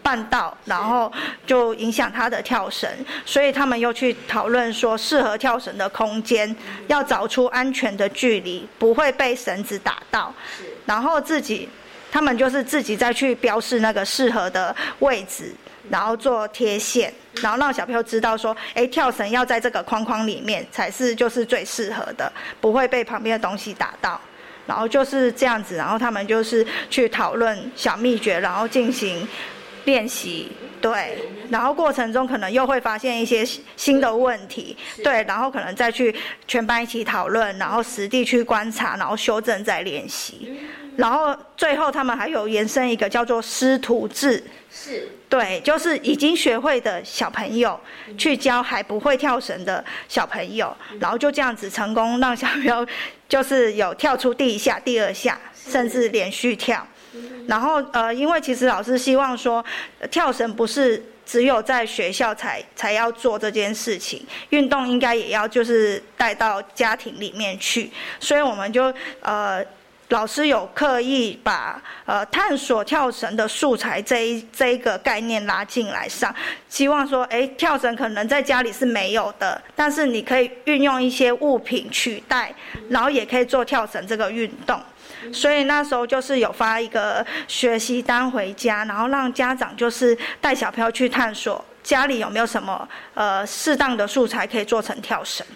[0.02, 1.12] 绊到，然后
[1.46, 2.88] 就影响他的跳绳，
[3.24, 6.54] 所以他们又去讨论说，适合跳绳的空间
[6.88, 10.34] 要找出安全的距离，不会被绳子打到，
[10.86, 11.68] 然后自己
[12.10, 15.54] 他们就是自己再去标示那个适合的位置。
[15.90, 17.12] 然后做贴线，
[17.42, 24.18] 然后让小朋友知道说，哎，跳绳要在这个框框里面才是就是最适合的，不会被旁边的东西打到。
[24.66, 29.26] 然后就是这样子，然后他们就是去讨论小秘诀，然后进行
[29.84, 31.18] 练习，对。
[31.48, 35.24] 然后过程中可能又会发现一些新的问题，对。
[35.24, 36.14] 然后可能再去
[36.46, 40.60] 全班一起讨论，然后实地去观察，然后修正再练习。
[40.96, 44.42] 然后最后他们还有延伸一个叫做师徒制。
[44.72, 47.78] 是，对，就是已经学会的小朋友
[48.16, 52.86] 去教还不会跳绳的小朋友，然后就这样子成功让小朋友
[53.28, 56.86] 就是有跳出第一下、第二下，甚至连续跳。
[57.48, 59.64] 然后呃，因为其实老师希望说，
[60.08, 69.64] 跳绳不是只有在学校才才要做这件事情，运动应该也要就是带到家庭里面去，所以我们就呃。
[70.10, 76.34] 老师有刻意把呃探索跳绳的素材这一这一个概念拉进来上，
[76.68, 82.52] 希望说，哎，跳绳可能在家里是没有的，但是你可以运用一些物品取代，
[82.88, 84.80] 然后也可以做跳绳这个运动。
[85.32, 95.46] 所以那时候就是有发一个学习单回家，然后让家长就是带小朋友去探索家里有没有什么呃适当的素材可以做成跳绳。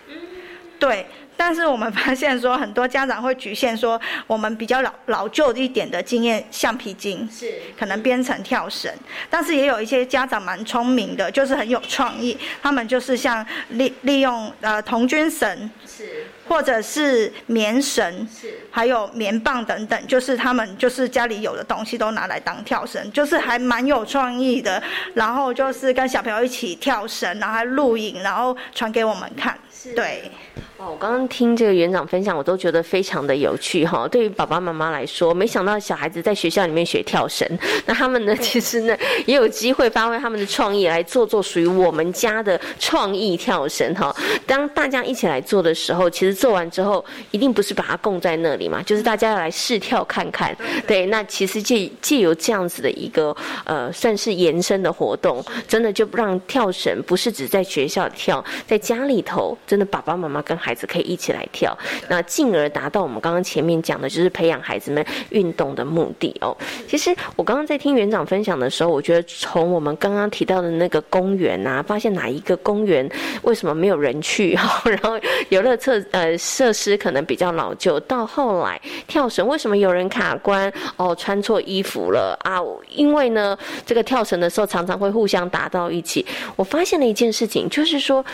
[0.78, 1.04] 对。
[1.36, 8.90] 但是我们发现说，很多家长会局限说，我们比较老老旧一点的经验，橡皮筋是可能编成跳绳。
[9.28, 18.28] 但是也有一些家长蛮聪明的，就是很有创意，他们就是像利利用呃童军绳是或者是棉绳，
[18.70, 24.82] 还有棉棒等等，就是他们就是家里有的东西都拿来当跳绳，就是还蛮有创意的。
[25.14, 29.58] 然后就是跟小朋友一起跳绳，然后还录影，然后传给我们看。
[29.92, 30.30] 对。
[30.76, 34.08] 哦，我刚刚听这个园长分享，我都觉得非常的有趣哈。
[34.08, 37.48] 对于爸爸妈妈来说，没想到小孩子在学校里面学跳绳，
[37.86, 44.12] 那他们呢，其实呢也有机会发挥他们的创意，来做做属于我们家的创意跳绳哈。
[44.48, 50.56] 当大家一起来做的时候，其实做完之后，一定不是把它供在那里嘛，就是大家要来试跳看看。
[50.88, 61.76] 对，那其实借借由这样子的一个呃，算是延伸的活动，真的就让跳绳不是只在学校跳，在家里头，真的爸爸妈妈跟孩子可以一起来跳，
[62.08, 66.56] 那进而达到我们刚刚前面讲的，就是培养孩子们运动的目的哦。
[66.86, 73.10] 其实我刚刚在听园长分享的时候，我觉得从我们刚刚提到的那个公园啊，发现哪一个公园
[73.42, 75.18] 为什么没有人去哈， 然后
[75.48, 82.60] 游乐设呃设施可能比较老旧，到后来跳绳为什么有人卡关哦，穿错衣服了啊？
[82.90, 86.24] 因为呢，这个跳绳的时候常常会互相打到一起。
[86.54, 88.24] 我发现了一件事情，就是说。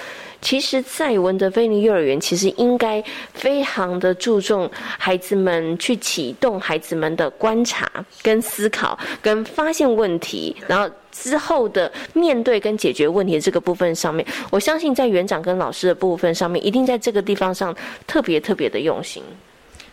[0.40, 3.02] 其实，在文德菲尼幼儿园，其实应该
[3.34, 4.68] 非常的注重
[4.98, 7.86] 孩子们去启动孩子们的观察、
[8.22, 17.76] 跟思考、跟发现问题，然后之后的面对跟解决问题这个部分上面，我相信在园长跟老师的部分上面，一定在这个地方上
[18.06, 19.22] 特别特别的用心。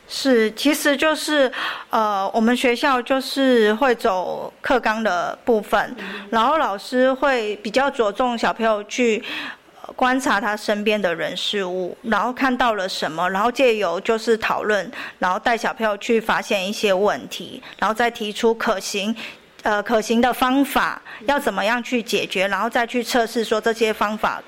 [0.08, 1.52] 是，其实就是
[1.89, 5.93] 呃，我们学校就是会走课纲的部分，
[6.30, 9.22] 然后老师会比较着重小朋友去。
[9.96, 19.16] 观察他身边的人事物，然后看到了什么，然后借由就是讨论，然后带小朋友去发现一些问题，然后再提出可行，
[19.64, 24.44] 呃，可行的方法要怎么样去解决，然后再去测试说这些方法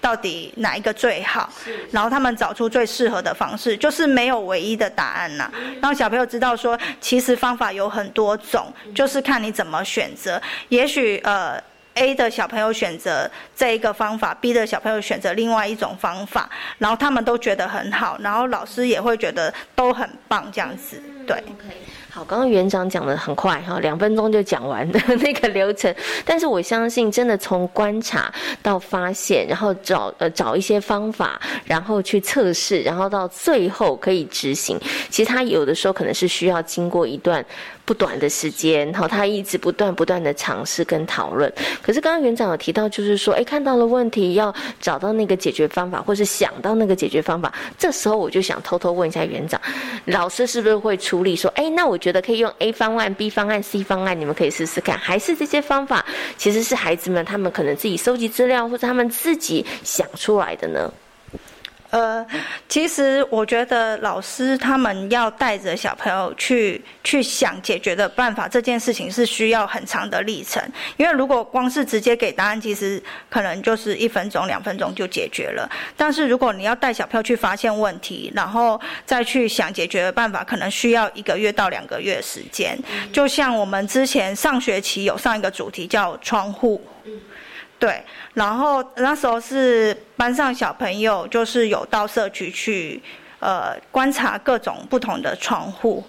[0.00, 1.48] 到底哪一个最好，
[1.90, 5.50] 然后他们找出最适合的方式，就是没有唯一的答案呐。
[5.80, 10.42] 让小朋友知道说，其实方法有很多种，就是看你怎么选择。
[10.68, 11.62] 也许呃。
[11.94, 21.42] A 的小朋友选择这一个方法，B 的小朋友选择另外一种方法，然后他们都觉得很好，然后老师也会觉得都很棒，这样子，对。
[22.14, 25.94] 好，刚刚园长讲的很快哈，两分钟就讲完的那个流程。
[26.26, 28.30] 但是我相信，真的从观察
[28.62, 34.78] 到发现，然后找呃找一些方法，然后去测试，然后到最后可以执行。
[35.08, 37.42] 其实他有的时候可能是需要经过一段
[37.86, 41.50] 不短的时间，然后，他一直不断不断的尝试跟讨论。
[41.80, 47.50] 可是刚刚园长有提到，就是说，哎，看到了问题，要找到那个解决方法，或是想到那个解决方法。
[47.78, 49.58] 这时候我就想偷偷问一下园长，
[50.04, 52.02] 老师是不是会处理说，哎，那我。
[52.02, 54.98] 觉得可以用 A 方案、B 方案、C 方案，你们可以试试看。
[54.98, 56.04] 还是这些方法
[56.36, 60.92] 其实是孩子们他们可能自己收集资料，或者他们自己想出来的呢？
[61.92, 62.26] 呃，
[62.70, 70.62] 其实我觉得老师他们要带着小朋友去去想解决的办法，这件事情是需要很长的历程。
[70.96, 75.68] 因为如果光是直接给答案，其实可能就是一分钟、两分钟就解决了。
[75.94, 82.74] 但是如果你要带小朋友去发现问题，然后再去想解决的办法，可能需要一个月到两个月时间。
[83.12, 86.82] 就像我们之前上学期有上一个主题叫窗户。
[87.82, 88.00] 对，
[88.34, 93.02] 然后那时候是班上小朋友，就是有到社区去，
[93.40, 96.04] 呃，观察各种不同的窗户，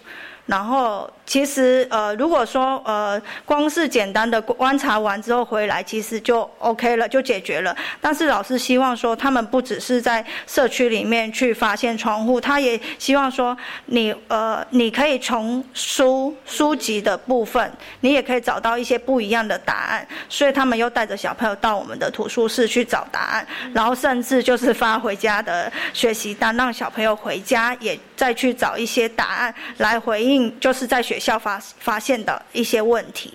[0.45, 1.09] 然后。
[1.25, 7.73] 其实，呃，如果说，呃，光是简单的观察完之后回来，其实就 OK 了，就解决了。
[8.01, 17.71] 但是老师希望说，他们不只是在社区里面去发现窗户，他也希望说，你，呃，你可以从书书籍的部分，
[18.01, 20.05] 你也可以找到一些不一样的答案。
[20.27, 31.19] 所以他们又带着小朋友到我们的图书室去找答案，然后甚至就是发回家的学习单，让小朋友回家也再去找一些答案来回应，就是在学。
[31.23, 33.33] 校发发现的一些问题，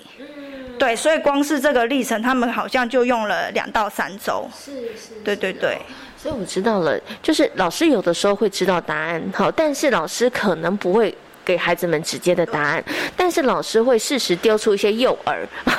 [0.78, 4.46] 对，所以光是这个历程，他们好像就用了两到三周。
[4.54, 5.78] 是是，对对对。
[6.18, 11.16] 所以我知道了，就是老师有的时候会知道答案，好，但是老师可能不会。
[11.48, 12.84] 给孩子们直接的答案，
[13.16, 15.34] 但是老师会适时丢出一些诱饵，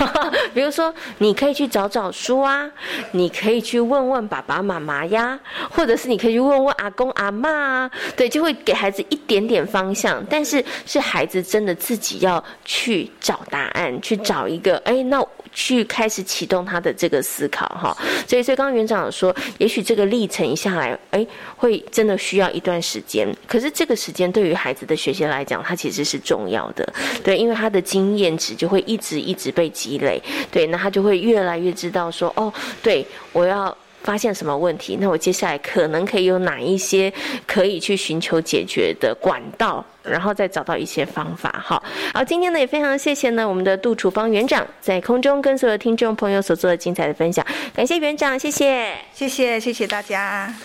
[0.51, 2.67] 比如说你可以去找找书啊，
[3.11, 5.39] 你可以去问问爸爸妈妈呀，
[5.69, 15.23] 或者是你可以去问问阿公阿妈啊，对，就会给孩子一点点方向，但是是孩子真的自己要去找答案，去找一个，哎，那。
[15.51, 17.97] 去开始启动他的这个思考哈，
[18.27, 21.25] 所以所以刚园长说，也许这个历程下来，哎，
[21.57, 23.27] 会真的需要一段时间。
[23.47, 26.87] 可是这个时间对于孩子的学习来讲，它其实是重要的，
[27.23, 33.75] 对，因为他的经验值就会一直一直被积累，对，那他就会越来越知道说，哦，对我要。
[34.01, 37.13] 发现什么问题，那我接下来可能可以有哪一些
[37.45, 41.53] 可以去寻求解决的管道，然后再找到一些方法。
[41.61, 41.83] 好，
[42.13, 47.45] 好，今天呢也非常谢谢呢我们的杜楚芳园长在空中跟所有听众朋友所做的精彩的分享，
[47.75, 50.55] 感谢园长，谢谢，谢谢，谢谢大家。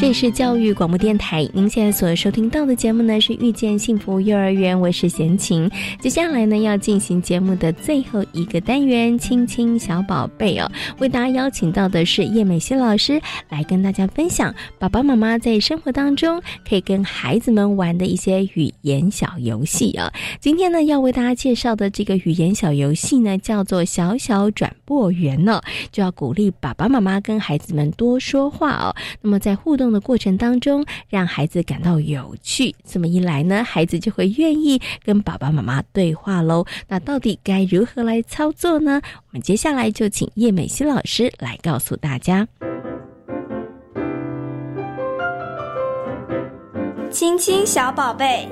[0.00, 5.68] 这里是教育广播电台，您现在所收听到的节目呢是遇见幸福幼儿园，我是贤琴。
[6.00, 10.70] 接下来呢要进行节目的最后一个单元，亲亲小宝贝哦，
[11.00, 20.12] 为大家邀请到的是叶美欣老师来跟大家分享爸爸妈妈在生活当中可以跟孩子们玩的一些语言小游戏啊。
[20.38, 28.94] 今天呢要为大家介绍的这个语言小游戏呢叫做小小转播员呢，就要鼓励爸爸妈妈跟孩子们多说话哦。
[29.20, 36.64] 那么在互动的过程当中，让孩子感到有趣，这么一来呢，孩子就会愿意跟爸爸妈妈对话喽。
[36.88, 39.00] 那到底该如何来操作呢？
[39.14, 42.46] 我们接下来就请叶美熙老师来告诉大家。
[47.10, 48.46] 亲亲小宝贝，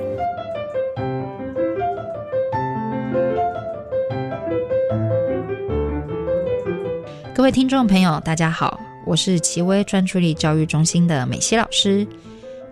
[7.35, 8.86] 各位听众朋友，大家好。
[9.07, 12.05] 我是奇威专注力教育中心的美希老师，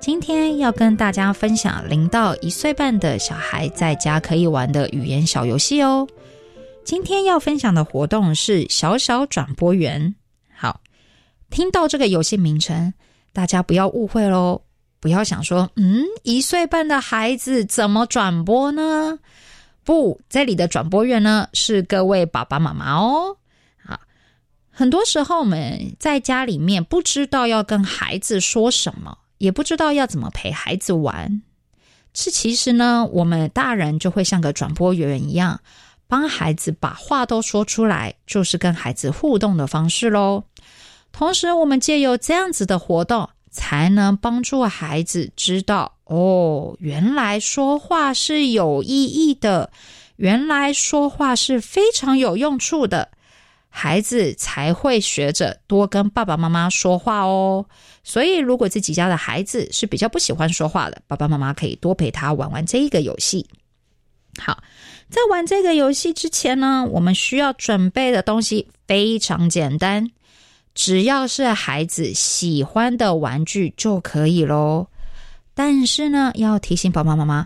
[0.00, 6.08] 今天要跟大家分享零到一岁半的小孩在家可以玩的语言小游戏哦。
[6.84, 10.16] 今天要分享的活动是小小转播员。
[10.52, 10.80] 好，
[11.50, 12.92] 听到这个游戏名称，
[13.32, 14.60] 大家不要误会喽，
[14.98, 19.20] 不要想说，嗯，一岁半的孩子怎么转播呢？
[19.84, 23.36] 不，这里的转播员呢是各位爸爸妈妈哦。
[24.76, 31.42] 很多时候，我们在家里面不知道要跟孩子说什么，也不知道要怎么陪孩子玩。
[32.12, 35.60] 这其实呢，我们大人就会像个转播员一样，
[36.08, 40.42] 帮孩子把话都说出来，就是跟孩子互动的方式喽。
[41.12, 49.70] 同时，我们借由这样子的活动，才能帮助孩子知道哦，原来说话是有意义的，
[50.16, 53.10] 原来说话是非常有用处的。
[53.76, 57.66] 孩子才会学着多跟爸爸妈妈说话哦。
[58.04, 63.44] 所以，如果自己家的孩子是比较不喜欢说话的，爸爸妈妈可以多陪他玩玩这一个游戏。
[64.38, 64.62] 好，
[65.10, 70.08] 在玩这个游戏之前呢，我们需要准备的东西非常简单，
[70.72, 74.86] 只要是孩子喜欢的玩具就可以喽。
[75.52, 77.44] 但是呢，要提醒爸爸妈妈，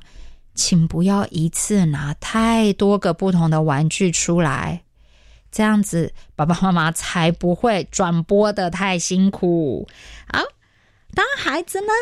[0.54, 4.82] 请不要一次拿太多个不同的玩具出来。
[5.50, 9.88] 这样子，爸爸妈妈才不会转播的太辛苦。
[10.32, 10.42] 好，
[11.14, 11.92] 当孩子呢，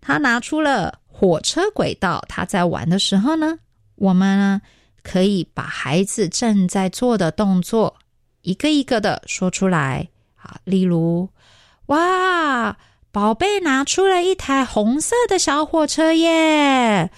[0.00, 3.58] 他拿出了火车轨道，他在玩的时候呢，
[3.96, 4.62] 我们呢
[5.02, 7.96] 可以把孩子正在做的动作
[8.42, 10.08] 一个一个的说出来。
[10.34, 11.28] 好，例如，
[11.86, 12.78] 哇，
[13.12, 17.10] 宝贝拿出了一台红色的小火车耶！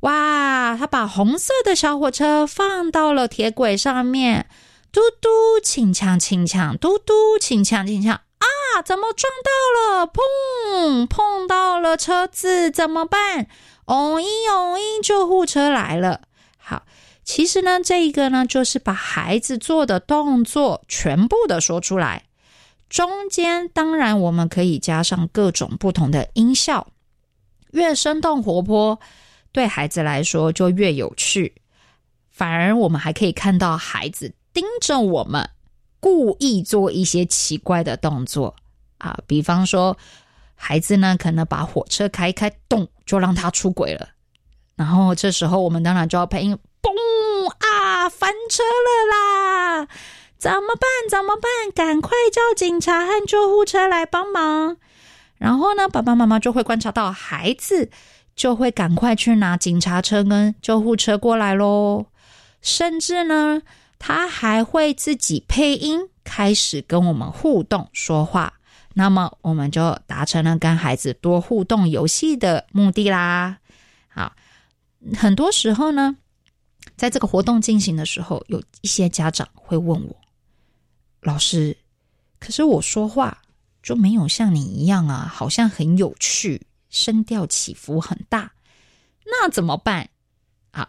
[0.00, 4.46] 哇，他把红色的小火车放到了铁轨上面。
[4.90, 8.82] 嘟嘟，轻锵轻锵，嘟嘟，轻锵轻锵啊！
[8.82, 10.06] 怎么撞到了？
[10.06, 11.06] 砰！
[11.06, 13.48] 碰到了车子，怎么办？
[13.84, 16.22] 哦一哦一，救护车来了。
[16.56, 16.86] 好，
[17.22, 22.24] 其实呢，这一个呢，就是把孩子做的动作全部的说出来。
[22.88, 26.86] 中间当然我们可以加上各种不同的音效，
[27.72, 28.98] 越生动活泼，
[29.52, 31.56] 对孩子来说就越有趣。
[32.30, 34.32] 反而我们还可以看到孩子。
[34.58, 35.50] 盯着我们，
[36.00, 38.56] 故意做一些奇怪的动作
[38.98, 39.16] 啊！
[39.24, 39.96] 比方说，
[40.56, 44.08] 孩子呢可能把火车开开，咚，就让他出轨了。
[44.74, 46.90] 然后这时候我们当然就要配音，嘣
[47.58, 49.88] 啊，翻车了啦！
[50.36, 50.90] 怎么办？
[51.08, 51.70] 怎么办？
[51.72, 54.76] 赶快叫警察和救护车来帮忙。
[55.36, 57.92] 然后呢，爸爸妈妈就会观察到孩子，
[58.34, 62.06] 就会赶快去拿警察车跟救护车过来喽。
[62.60, 63.62] 甚至呢。
[63.98, 68.54] 他还会自己配音，开始跟我们互动说话，
[68.94, 73.58] 那么我们就达成了跟孩子多互动游戏的目的啦。
[74.08, 74.34] 好，
[75.16, 76.16] 很多时候呢，
[76.96, 80.16] 在这个活动进行的时候，有一些家长会问我
[81.22, 81.76] ：“老师，
[82.38, 83.42] 可是我说话
[83.82, 88.52] 就没有像你一样啊，好像很有趣，声调起伏很大，
[89.24, 90.10] 那怎么办？”
[90.70, 90.88] 啊，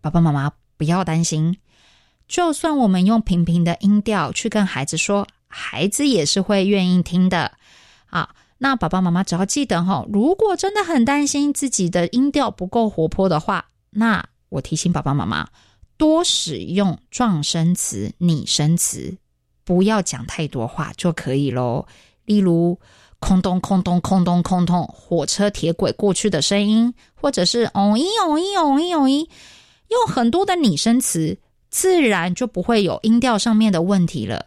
[0.00, 1.58] 爸爸妈妈不要担心。
[2.30, 7.50] 就算我们用平平的音调去跟孩子说，孩子也是会愿意听的
[8.06, 8.30] 啊。
[8.58, 15.48] 那爸爸妈妈只要记得哈，如果真的很担心自己的音调不够活泼的话，那我提醒爸爸妈妈
[15.96, 19.18] 多使用状声词、拟声词，
[19.64, 21.84] 不要讲太多话就可以喽。
[22.26, 22.78] 例如，
[23.18, 29.28] 空洞空洞空洞空洞，火车铁轨过去的声音，或者是哦咦哦咦哦咦哦咦，
[29.88, 31.36] 用很多的拟声词，
[31.70, 34.46] 自然就不会有音调上面的问题了。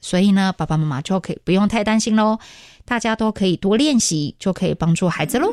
[0.00, 2.38] 所以呢，爸爸妈妈就可以不用太担心喽。
[2.86, 5.52] 大家都可以多练习，就可以帮助孩子喽。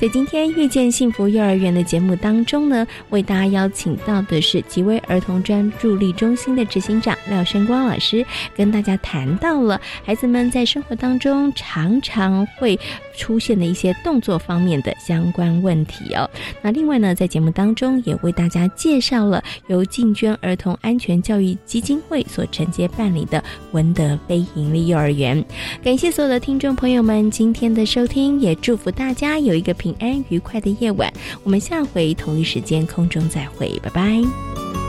[0.00, 12.78] 在今天遇见幸福幼儿园的节目当中呢，为大家邀请到的是极微儿童专注力中心的执行长廖生光老师，跟大家谈到了孩子们在生活当中常常会
[13.16, 16.28] 出现的一些动作方面的相关问题哦。
[16.60, 23.42] 那另外呢，在节目当中也为大家介绍了由进捐儿童安全教育基金会所承接办理的
[23.72, 25.42] 文德非营利幼儿园。
[25.82, 29.94] 感谢所有的听众朋友们今天的收听，也祝福大家有一个平。
[30.00, 31.10] 安愉快的夜晚，
[31.44, 34.83] 我们下回同一时间空中再会，拜拜。